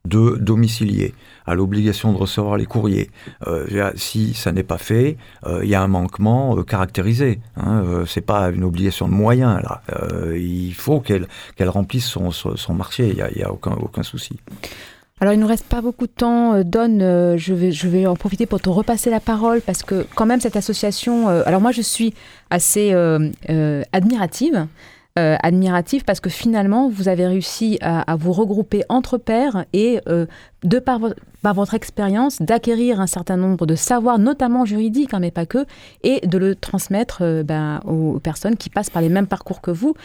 de 0.05 0.37
domicilier, 0.39 1.13
à 1.45 1.55
l'obligation 1.55 2.11
de 2.11 2.17
recevoir 2.17 2.57
les 2.57 2.65
courriers. 2.65 3.09
Euh, 3.47 3.91
si 3.95 4.33
ça 4.33 4.51
n'est 4.51 4.63
pas 4.63 4.77
fait, 4.77 5.17
euh, 5.45 5.61
il 5.63 5.69
y 5.69 5.75
a 5.75 5.81
un 5.81 5.87
manquement 5.87 6.57
euh, 6.57 6.63
caractérisé. 6.63 7.39
Hein, 7.57 8.03
c'est 8.07 8.21
pas 8.21 8.49
une 8.49 8.63
obligation 8.63 9.07
de 9.07 9.13
moyens 9.13 9.61
là. 9.63 9.81
il 10.35 10.73
faut 10.73 10.99
qu'elle 10.99 11.27
remplisse 11.69 12.05
son, 12.05 12.31
son, 12.31 12.73
marché. 12.73 13.09
Il 13.09 13.15
n'y 13.15 13.21
a, 13.21 13.31
y 13.31 13.43
a, 13.43 13.51
aucun, 13.51 13.71
aucun 13.71 14.03
souci. 14.03 14.37
Alors 15.21 15.33
il 15.33 15.39
nous 15.39 15.47
reste 15.47 15.65
pas 15.65 15.81
beaucoup 15.81 16.07
de 16.07 16.11
temps. 16.11 16.61
Donne, 16.63 16.99
je, 17.37 17.53
vais, 17.53 17.71
je 17.71 17.87
vais 17.87 18.05
en 18.05 18.15
profiter 18.15 18.45
pour 18.45 18.59
te 18.59 18.69
repasser 18.69 19.09
la 19.09 19.19
parole 19.19 19.61
parce 19.61 19.83
que 19.83 20.05
quand 20.15 20.25
même 20.25 20.41
cette 20.41 20.57
association. 20.57 21.29
alors 21.29 21.61
moi 21.61 21.71
je 21.71 21.81
suis 21.81 22.13
assez 22.49 22.93
admirative 23.93 24.67
euh, 25.17 25.37
admiratif 25.41 26.03
parce 26.03 26.19
que 26.19 26.29
finalement, 26.29 26.89
vous 26.89 27.07
avez 27.07 27.25
réussi 27.25 27.77
à, 27.79 28.17
vous 28.17 28.33
regrouper 28.33 28.83
entre 28.89 29.17
pairs 29.17 29.63
et, 29.71 30.01
euh, 30.09 30.25
de 30.65 30.77
par, 30.77 30.99
votre 31.41 31.73
expérience, 31.73 32.41
d'acquérir 32.41 32.99
un 32.99 33.07
certain 33.07 33.37
nombre 33.37 33.65
de 33.65 33.75
savoirs, 33.75 34.19
notamment 34.19 34.65
juridiques, 34.65 35.13
hein, 35.13 35.19
mais 35.21 35.31
pas 35.31 35.45
que, 35.45 35.65
et 36.03 36.19
de 36.27 36.37
le 36.37 36.53
transmettre 36.53 37.19
euh, 37.21 37.43
ben, 37.43 37.79
aux 37.85 38.19
personnes 38.19 38.57
qui 38.57 38.69
passent 38.69 38.89
par 38.89 39.01
les 39.01 39.07
mêmes 39.07 39.27
parcours 39.27 39.61
que 39.61 39.71
vous. 39.71 39.95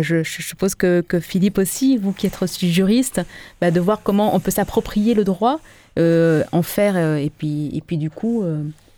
Je, 0.00 0.22
suppose 0.22 0.76
que, 0.76 1.02
Philippe 1.20 1.58
aussi, 1.58 1.96
vous 1.96 2.12
qui 2.12 2.28
êtes 2.28 2.40
aussi 2.40 2.70
juriste, 2.70 3.22
ben, 3.60 3.74
de 3.74 3.80
voir 3.80 4.02
comment 4.04 4.36
on 4.36 4.38
peut 4.38 4.52
s'approprier 4.52 5.14
le 5.14 5.24
droit, 5.24 5.58
en 5.98 6.62
faire, 6.62 6.96
et, 7.16 7.32
puis, 7.36 7.70
et 7.74 7.80
puis 7.80 7.96
du 7.98 8.08
coup 8.08 8.44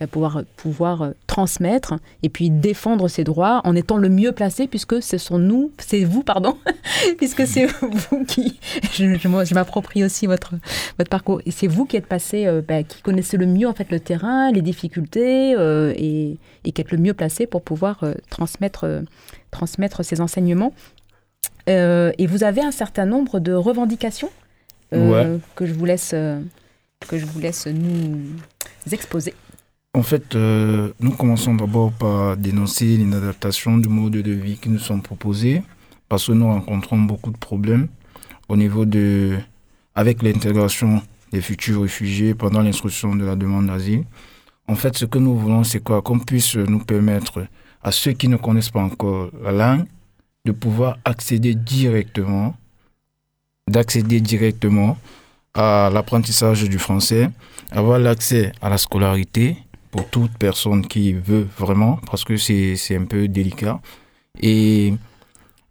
pouvoir, 0.07 0.43
pouvoir 0.57 1.03
euh, 1.03 1.11
transmettre 1.27 1.95
et 2.23 2.29
puis 2.29 2.51
défendre 2.51 3.09
ses 3.09 3.25
droits 3.25 3.61
en 3.65 3.75
étant 3.75 3.97
le 3.97 4.09
mieux 4.09 4.33
placé 4.33 4.67
puisque 4.67 5.03
ce 5.03 5.19
sont 5.19 5.39
nous, 5.39 5.73
c'est 5.79 6.05
vous, 6.05 6.23
pardon, 6.23 6.57
puisque 7.19 7.47
c'est 7.47 7.67
vous 8.11 8.25
qui, 8.25 8.59
je, 8.93 9.17
je, 9.17 9.55
m'approprie 9.55 10.05
aussi 10.05 10.27
votre, 10.27 10.55
votre 10.99 11.11
parcours, 11.11 11.41
et 11.47 11.51
c'est 11.51 11.67
vous 11.67 11.85
qui 11.85 11.97
êtes 11.97 12.07
passé, 12.07 12.47
euh, 12.47 12.63
bah, 12.67 12.83
qui 12.83 13.03
connaissez 13.03 13.37
le 13.37 13.47
mieux 13.47 13.69
en 13.69 13.75
fait 13.75 13.91
le 13.91 14.01
terrain, 14.01 14.51
les 14.51 14.63
difficultés 14.63 15.55
euh, 15.57 15.93
et, 15.97 16.39
et, 16.65 16.73
qui 16.73 16.81
êtes 16.81 16.91
le 16.91 16.99
mieux 16.99 17.15
placé 17.15 17.47
pour 17.47 17.63
pouvoir 17.63 18.05
transmettre, 18.31 19.03
transmettre 19.51 20.05
ces 20.05 20.21
enseignements. 20.21 20.73
et 21.67 22.27
vous 22.27 22.45
avez 22.45 22.63
un 22.63 22.73
certain 22.73 23.07
nombre 23.07 23.41
de 23.41 23.53
revendications 23.53 24.31
que 24.91 25.67
je 25.67 25.73
vous 25.73 25.85
laisse 25.85 26.15
que 27.09 27.19
je 27.19 27.27
vous 27.27 27.41
laisse 27.41 27.67
nous 27.67 28.37
exposer. 28.91 29.35
En 29.95 30.03
fait, 30.03 30.35
euh, 30.37 30.91
nous 31.01 31.11
commençons 31.11 31.55
d'abord 31.55 31.93
par 31.93 32.39
dénoncer 32.39 32.97
l'inadaptation 32.97 33.77
du 33.77 33.91
mode 33.91 34.13
de 34.13 34.33
vie 34.33 34.57
qui 34.57 34.71
nous 34.71 34.79
sont 34.79 35.01
proposés, 35.01 35.63
parce 36.09 36.29
que 36.29 36.33
nous 36.33 36.47
rencontrons 36.47 36.97
beaucoup 36.97 37.31
de 37.31 37.37
problèmes 37.37 37.89
au 38.49 38.57
niveau 38.57 38.87
de, 38.87 39.37
avec 39.95 40.23
l'intégration 40.23 41.03
des 41.31 41.43
futurs 41.43 41.83
réfugiés 41.83 42.35
pendant 42.35 42.63
l'instruction 42.63 43.15
de 43.15 43.27
la 43.27 43.37
demande 43.37 43.67
d'asile. 43.67 44.05
En 44.67 44.77
fait, 44.77 44.97
ce 44.97 45.05
que 45.05 45.19
nous 45.19 45.37
voulons, 45.37 45.63
c'est 45.63 45.81
quoi? 45.81 46.01
Qu'on 46.01 46.19
puisse 46.19 46.57
nous 46.57 46.79
permettre 46.79 47.47
à 47.83 47.93
ceux 47.93 48.13
qui 48.13 48.29
ne 48.29 48.37
connaissent 48.39 48.71
pas 48.71 48.81
encore 48.81 49.29
la 49.43 49.53
langue 49.53 49.85
de 50.47 50.53
pouvoir 50.53 50.97
accéder 51.05 51.55
directement, 51.55 52.57
d'accéder 53.69 54.23
directement 54.23 54.97
à 55.53 55.91
l'apprentissage 55.93 56.65
du 56.65 56.79
français, 56.79 57.29
avoir 57.71 57.99
l'accès 57.99 58.53
à 58.63 58.71
la 58.71 58.79
scolarité 58.79 59.59
pour 59.93 60.09
toute 60.09 60.33
personne 60.39 60.85
qui 60.87 61.13
veut 61.13 61.47
vraiment, 61.59 62.01
parce 62.07 62.25
que 62.25 62.37
c'est 62.37 62.97
un 62.97 63.05
peu 63.05 63.29
délicat. 63.29 63.81
Et 64.41 64.95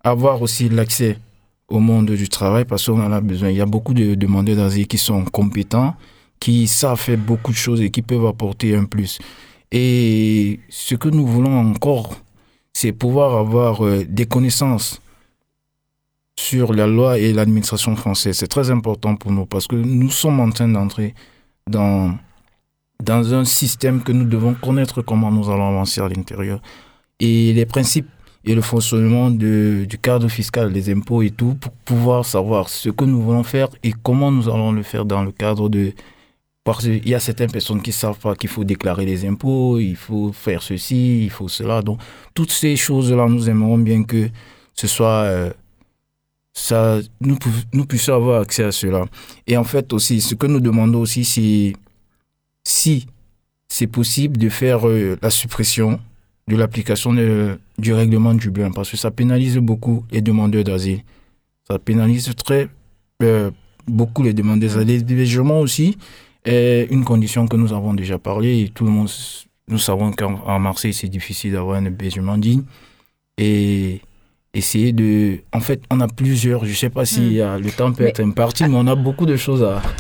avoir 0.04 0.42
aussi 0.42 0.70
l'accès 0.70 1.18
au 1.68 1.80
monde 1.80 2.12
du 2.12 2.30
travail, 2.30 2.64
parce 2.66 2.86
qu'on 2.86 3.02
en 3.02 3.12
a 3.12 3.20
besoin. 3.20 3.50
Il 3.50 3.58
y 3.58 3.62
a 3.62 3.66
beaucoup 3.66 3.96
de 3.96 4.14
demandeurs 4.16 4.58
d'asile 4.58 4.88
qui 4.88 5.00
sont 5.00 5.26
compétents, 5.26 5.96
qui 6.40 6.68
savent 6.68 7.00
faire 7.00 7.18
beaucoup 7.18 7.52
de 7.52 7.58
choses 7.58 7.82
et 7.82 7.90
qui 7.90 8.04
peuvent 8.04 8.28
apporter 8.28 8.76
un 8.76 8.86
plus. 8.86 9.18
Et 9.72 10.60
ce 10.70 10.96
que 10.96 11.10
nous 11.10 11.26
voulons 11.26 11.58
encore, 11.60 12.16
c'est 12.74 12.92
pouvoir 12.92 13.38
avoir 13.38 13.84
euh, 13.84 14.06
des 14.08 14.26
connaissances 14.26 15.02
sur 16.38 16.74
la 16.74 16.86
loi 16.86 17.18
et 17.18 17.34
l'administration 17.34 17.96
française. 17.96 18.38
C'est 18.38 18.48
très 18.48 18.70
important 18.70 19.16
pour 19.16 19.32
nous 19.32 19.46
parce 19.46 19.68
que 19.68 19.76
nous 19.76 20.12
sommes 20.12 20.40
en 20.40 20.52
train 20.52 20.68
d'entrer 20.68 21.16
dans 21.68 22.18
dans 23.02 23.34
un 23.34 23.46
système 23.46 24.02
que 24.04 24.12
nous 24.12 24.26
devons 24.26 24.54
connaître 24.54 25.02
comment 25.02 25.32
nous 25.32 25.50
allons 25.50 25.68
avancer 25.70 26.02
à 26.02 26.08
l'intérieur. 26.08 26.62
Et 27.20 27.54
les 27.54 27.66
principes 27.66 28.08
et 28.44 28.56
le 28.56 28.62
fonctionnement 28.62 29.30
du 29.30 29.88
cadre 30.02 30.28
fiscal, 30.28 30.74
des 30.74 30.92
impôts 30.92 31.22
et 31.22 31.30
tout, 31.30 31.56
pour 31.56 31.72
pouvoir 31.72 32.26
savoir 32.26 32.70
ce 32.70 32.90
que 32.90 33.06
nous 33.06 33.22
voulons 33.22 33.44
faire 33.44 33.70
et 33.84 33.94
comment 34.04 34.32
nous 34.32 34.50
allons 34.50 34.72
le 34.72 34.84
faire 34.84 35.06
dans 35.06 35.24
le 35.24 35.32
cadre 35.32 35.70
de... 35.70 35.94
Parce 36.64 36.84
qu'il 36.84 37.08
y 37.08 37.16
a 37.16 37.20
certaines 37.20 37.52
personnes 37.52 37.82
qui 37.82 37.90
ne 37.90 37.96
savent 37.96 38.20
pas 38.20 38.36
qu'il 38.36 38.50
faut 38.50 38.64
déclarer 38.64 39.06
les 39.06 39.26
impôts, 39.26 39.80
il 39.80 39.96
faut 39.96 40.32
faire 40.32 40.62
ceci, 40.62 41.24
il 41.24 41.30
faut 41.30 41.48
cela. 41.48 41.82
Donc, 41.82 42.00
toutes 42.34 42.52
ces 42.52 42.76
choses-là, 42.76 43.28
nous 43.28 43.50
aimerions 43.50 43.78
bien 43.78 44.04
que 44.04 44.30
ce 44.74 44.88
soit... 44.88 45.24
Euh, 45.26 45.52
ça, 46.54 47.00
nous 47.22 47.86
puissions 47.86 48.16
avoir 48.16 48.42
accès 48.42 48.64
à 48.64 48.72
cela. 48.72 49.06
Et 49.48 49.56
en 49.56 49.64
fait 49.64 49.94
aussi, 49.94 50.20
ce 50.20 50.36
que 50.36 50.48
nous 50.48 50.60
demandons 50.60 51.00
aussi, 51.00 51.24
c'est 51.24 51.74
si 52.64 53.08
c'est 53.70 53.88
possible 53.88 54.38
de 54.38 54.50
faire 54.50 54.88
euh, 54.88 55.18
la 55.22 55.30
suppression 55.30 56.00
de 56.48 56.56
l'application 56.56 57.14
du 57.78 57.94
règlement 57.94 58.34
de 58.34 58.40
Dublin, 58.40 58.72
parce 58.72 58.90
que 58.92 58.98
ça 58.98 59.12
pénalise 59.12 59.58
beaucoup 59.58 60.06
les 60.12 60.22
demandeurs 60.22 60.64
d'asile. 60.64 61.04
Ça 61.70 61.80
pénalise 61.80 62.34
très 62.36 62.68
euh, 63.24 63.52
beaucoup 63.88 64.24
les 64.24 64.34
demandeurs 64.34 64.76
d'asile. 64.76 65.06
L'hébergement 65.08 65.62
aussi 65.62 65.98
est 66.44 66.88
une 66.90 67.06
condition 67.06 67.48
que 67.48 67.56
nous 67.56 67.72
avons 67.72 67.94
déjà 67.94 68.18
parlé 68.18 68.64
et 68.64 68.70
tout 68.70 68.84
le 68.84 68.92
monde, 68.92 69.10
nous 69.68 69.78
savons 69.78 70.12
qu'en 70.12 70.60
Marseille, 70.60 70.94
c'est 70.94 71.08
difficile 71.08 71.54
d'avoir 71.54 71.78
un 71.78 71.86
hébergement 71.86 72.38
digne. 72.38 72.64
Et 73.38 74.02
essayer 74.54 74.92
de... 74.92 75.40
En 75.54 75.62
fait, 75.62 75.82
on 75.90 76.02
a 76.02 76.08
plusieurs, 76.08 76.66
je 76.66 76.72
ne 76.72 76.76
sais 76.76 76.90
pas 76.90 77.06
si 77.06 77.40
hmm. 77.40 77.62
le 77.64 77.72
temps 77.72 77.92
peut 77.94 78.06
être 78.06 78.22
imparti, 78.22 78.66
mais 78.66 78.76
on 78.76 78.88
a 78.88 78.96
beaucoup 78.96 79.26
de 79.26 79.38
choses 79.38 79.64
à... 79.64 79.82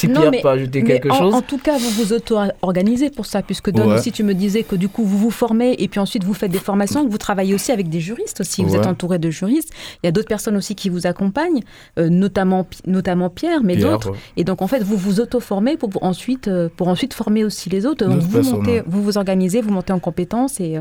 Si 0.00 0.08
Pierre 0.08 0.30
peut 0.30 0.48
ajouter 0.48 0.82
quelque 0.82 1.12
chose. 1.12 1.34
En 1.34 1.42
tout 1.42 1.58
cas, 1.58 1.76
vous 1.76 1.90
vous 1.90 2.12
auto-organisez 2.14 3.10
pour 3.10 3.26
ça, 3.26 3.42
puisque 3.42 3.70
Don 3.70 3.92
aussi, 3.92 4.12
tu 4.12 4.22
me 4.22 4.32
disais 4.32 4.62
que 4.62 4.74
du 4.74 4.88
coup, 4.88 5.04
vous 5.04 5.18
vous 5.18 5.30
formez 5.30 5.74
et 5.78 5.88
puis 5.88 6.00
ensuite 6.00 6.24
vous 6.24 6.32
faites 6.32 6.50
des 6.50 6.58
formations, 6.58 7.04
que 7.04 7.10
vous 7.10 7.18
travaillez 7.18 7.54
aussi 7.54 7.70
avec 7.70 7.90
des 7.90 8.00
juristes 8.00 8.40
aussi, 8.40 8.64
vous 8.64 8.76
êtes 8.76 8.86
entouré 8.86 9.18
de 9.18 9.28
juristes. 9.30 9.70
Il 10.02 10.06
y 10.06 10.08
a 10.08 10.12
d'autres 10.12 10.28
personnes 10.28 10.56
aussi 10.56 10.74
qui 10.74 10.88
vous 10.88 11.06
accompagnent, 11.06 11.60
euh, 11.98 12.08
notamment, 12.08 12.66
notamment 12.86 13.28
Pierre, 13.28 13.62
mais 13.62 13.76
d'autres. 13.76 14.12
Et 14.38 14.44
donc, 14.44 14.62
en 14.62 14.68
fait, 14.68 14.82
vous 14.82 14.96
vous 14.96 15.20
auto-formez 15.20 15.76
pour, 15.76 15.90
ensuite, 16.02 16.48
euh, 16.48 16.70
pour 16.74 16.88
ensuite 16.88 17.12
former 17.12 17.44
aussi 17.44 17.68
les 17.68 17.84
autres. 17.84 18.06
vous, 18.06 18.42
montez, 18.42 18.82
vous 18.86 19.02
vous 19.02 19.18
organisez, 19.18 19.60
vous 19.60 19.72
montez 19.72 19.92
en 19.92 19.98
compétences 20.00 20.60
et... 20.60 20.78
Euh, 20.78 20.80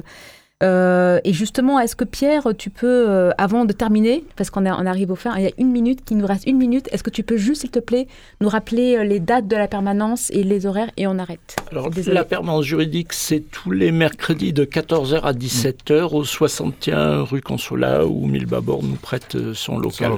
euh, 0.62 1.22
et 1.24 1.32
justement, 1.32 1.80
est-ce 1.80 1.96
que 1.96 2.04
Pierre, 2.04 2.50
tu 2.58 2.70
peux, 2.70 3.10
euh, 3.10 3.32
avant 3.38 3.64
de 3.64 3.72
terminer, 3.72 4.26
parce 4.36 4.50
qu'on 4.50 4.66
on 4.66 4.86
arrive 4.86 5.12
au 5.12 5.16
fin, 5.16 5.36
il 5.38 5.44
y 5.44 5.48
a 5.48 5.52
une 5.58 5.72
minute, 5.72 6.04
qu'il 6.04 6.18
nous 6.18 6.26
reste 6.26 6.46
une 6.48 6.58
minute, 6.58 6.90
est-ce 6.92 7.04
que 7.04 7.10
tu 7.10 7.24
peux 7.24 7.38
juste, 7.38 7.62
s'il 7.62 7.72
te 7.72 7.80
plaît, 7.80 8.08
nous 8.42 8.50
rappeler 8.50 8.98
euh, 8.98 9.04
les 9.04 9.20
dates 9.20 9.48
de 9.48 9.56
la 9.56 9.70
permanence 9.70 10.30
et 10.32 10.44
les 10.44 10.66
horaires 10.66 10.92
et 10.98 11.08
on 11.08 11.18
arrête? 11.18 11.56
Alors, 11.72 11.90
la 12.08 12.26
permanence 12.26 12.66
juridique, 12.66 13.14
c'est 13.14 13.40
tous 13.40 13.72
les 13.72 13.92
mercredis 13.92 14.52
de 14.52 14.66
14h 14.66 15.22
à 15.22 15.32
17h 15.32 16.14
au 16.14 16.26
61 16.26 17.22
rue 17.22 17.42
Consolat 17.42 18.06
où 18.06 18.26
Milbabor 18.26 18.84
nous 18.84 18.96
prête 18.96 19.38
son 19.54 19.78
local. 19.78 20.12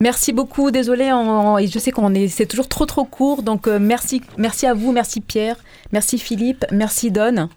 Merci 0.00 0.32
beaucoup, 0.32 0.70
désolé, 0.70 1.10
je 1.10 1.78
sais 1.78 1.90
qu'on 1.90 2.14
est, 2.14 2.28
c'est 2.28 2.46
toujours 2.46 2.68
trop 2.68 2.84
trop 2.84 3.04
court, 3.04 3.42
donc 3.42 3.68
merci, 3.68 4.22
merci 4.38 4.66
à 4.66 4.74
vous, 4.74 4.90
merci 4.90 5.20
Pierre, 5.20 5.56
merci 5.92 6.18
Philippe, 6.18 6.64
merci 6.72 7.10
Don. 7.10 7.48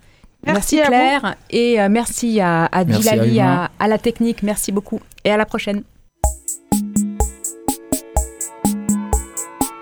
Merci, 0.46 0.80
Claire 0.82 1.36
et 1.50 1.82
euh, 1.82 1.90
merci 1.90 2.40
à, 2.40 2.66
à 2.66 2.82
à, 2.82 3.70
à, 3.80 3.88
la 3.88 3.98
technique. 3.98 4.44
Merci 4.44 4.72
beaucoup 4.72 5.02
et 5.24 5.32
à 5.32 5.38
la 5.38 5.46
prochaine. 5.46 5.84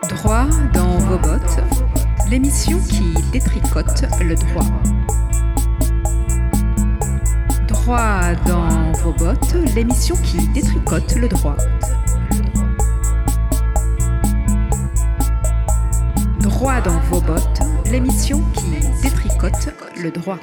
Droit 0.09 0.47
dans 0.73 0.97
vos 0.99 1.19
bottes, 1.19 1.59
l'émission 2.29 2.79
qui 2.89 3.13
détricote 3.31 4.03
le 4.21 4.35
droit. 4.35 4.65
Droit 7.67 8.33
dans 8.47 8.91
vos 9.03 9.13
bottes, 9.13 9.53
l'émission 9.75 10.15
qui 10.23 10.47
détricote 10.47 11.15
le 11.15 11.27
droit. 11.27 11.57
Droit 16.39 16.81
dans 16.81 16.99
vos 17.01 17.21
bottes, 17.21 17.59
l'émission 17.91 18.41
qui 18.53 18.79
détricote 19.01 19.69
le 20.01 20.11
droit. 20.11 20.39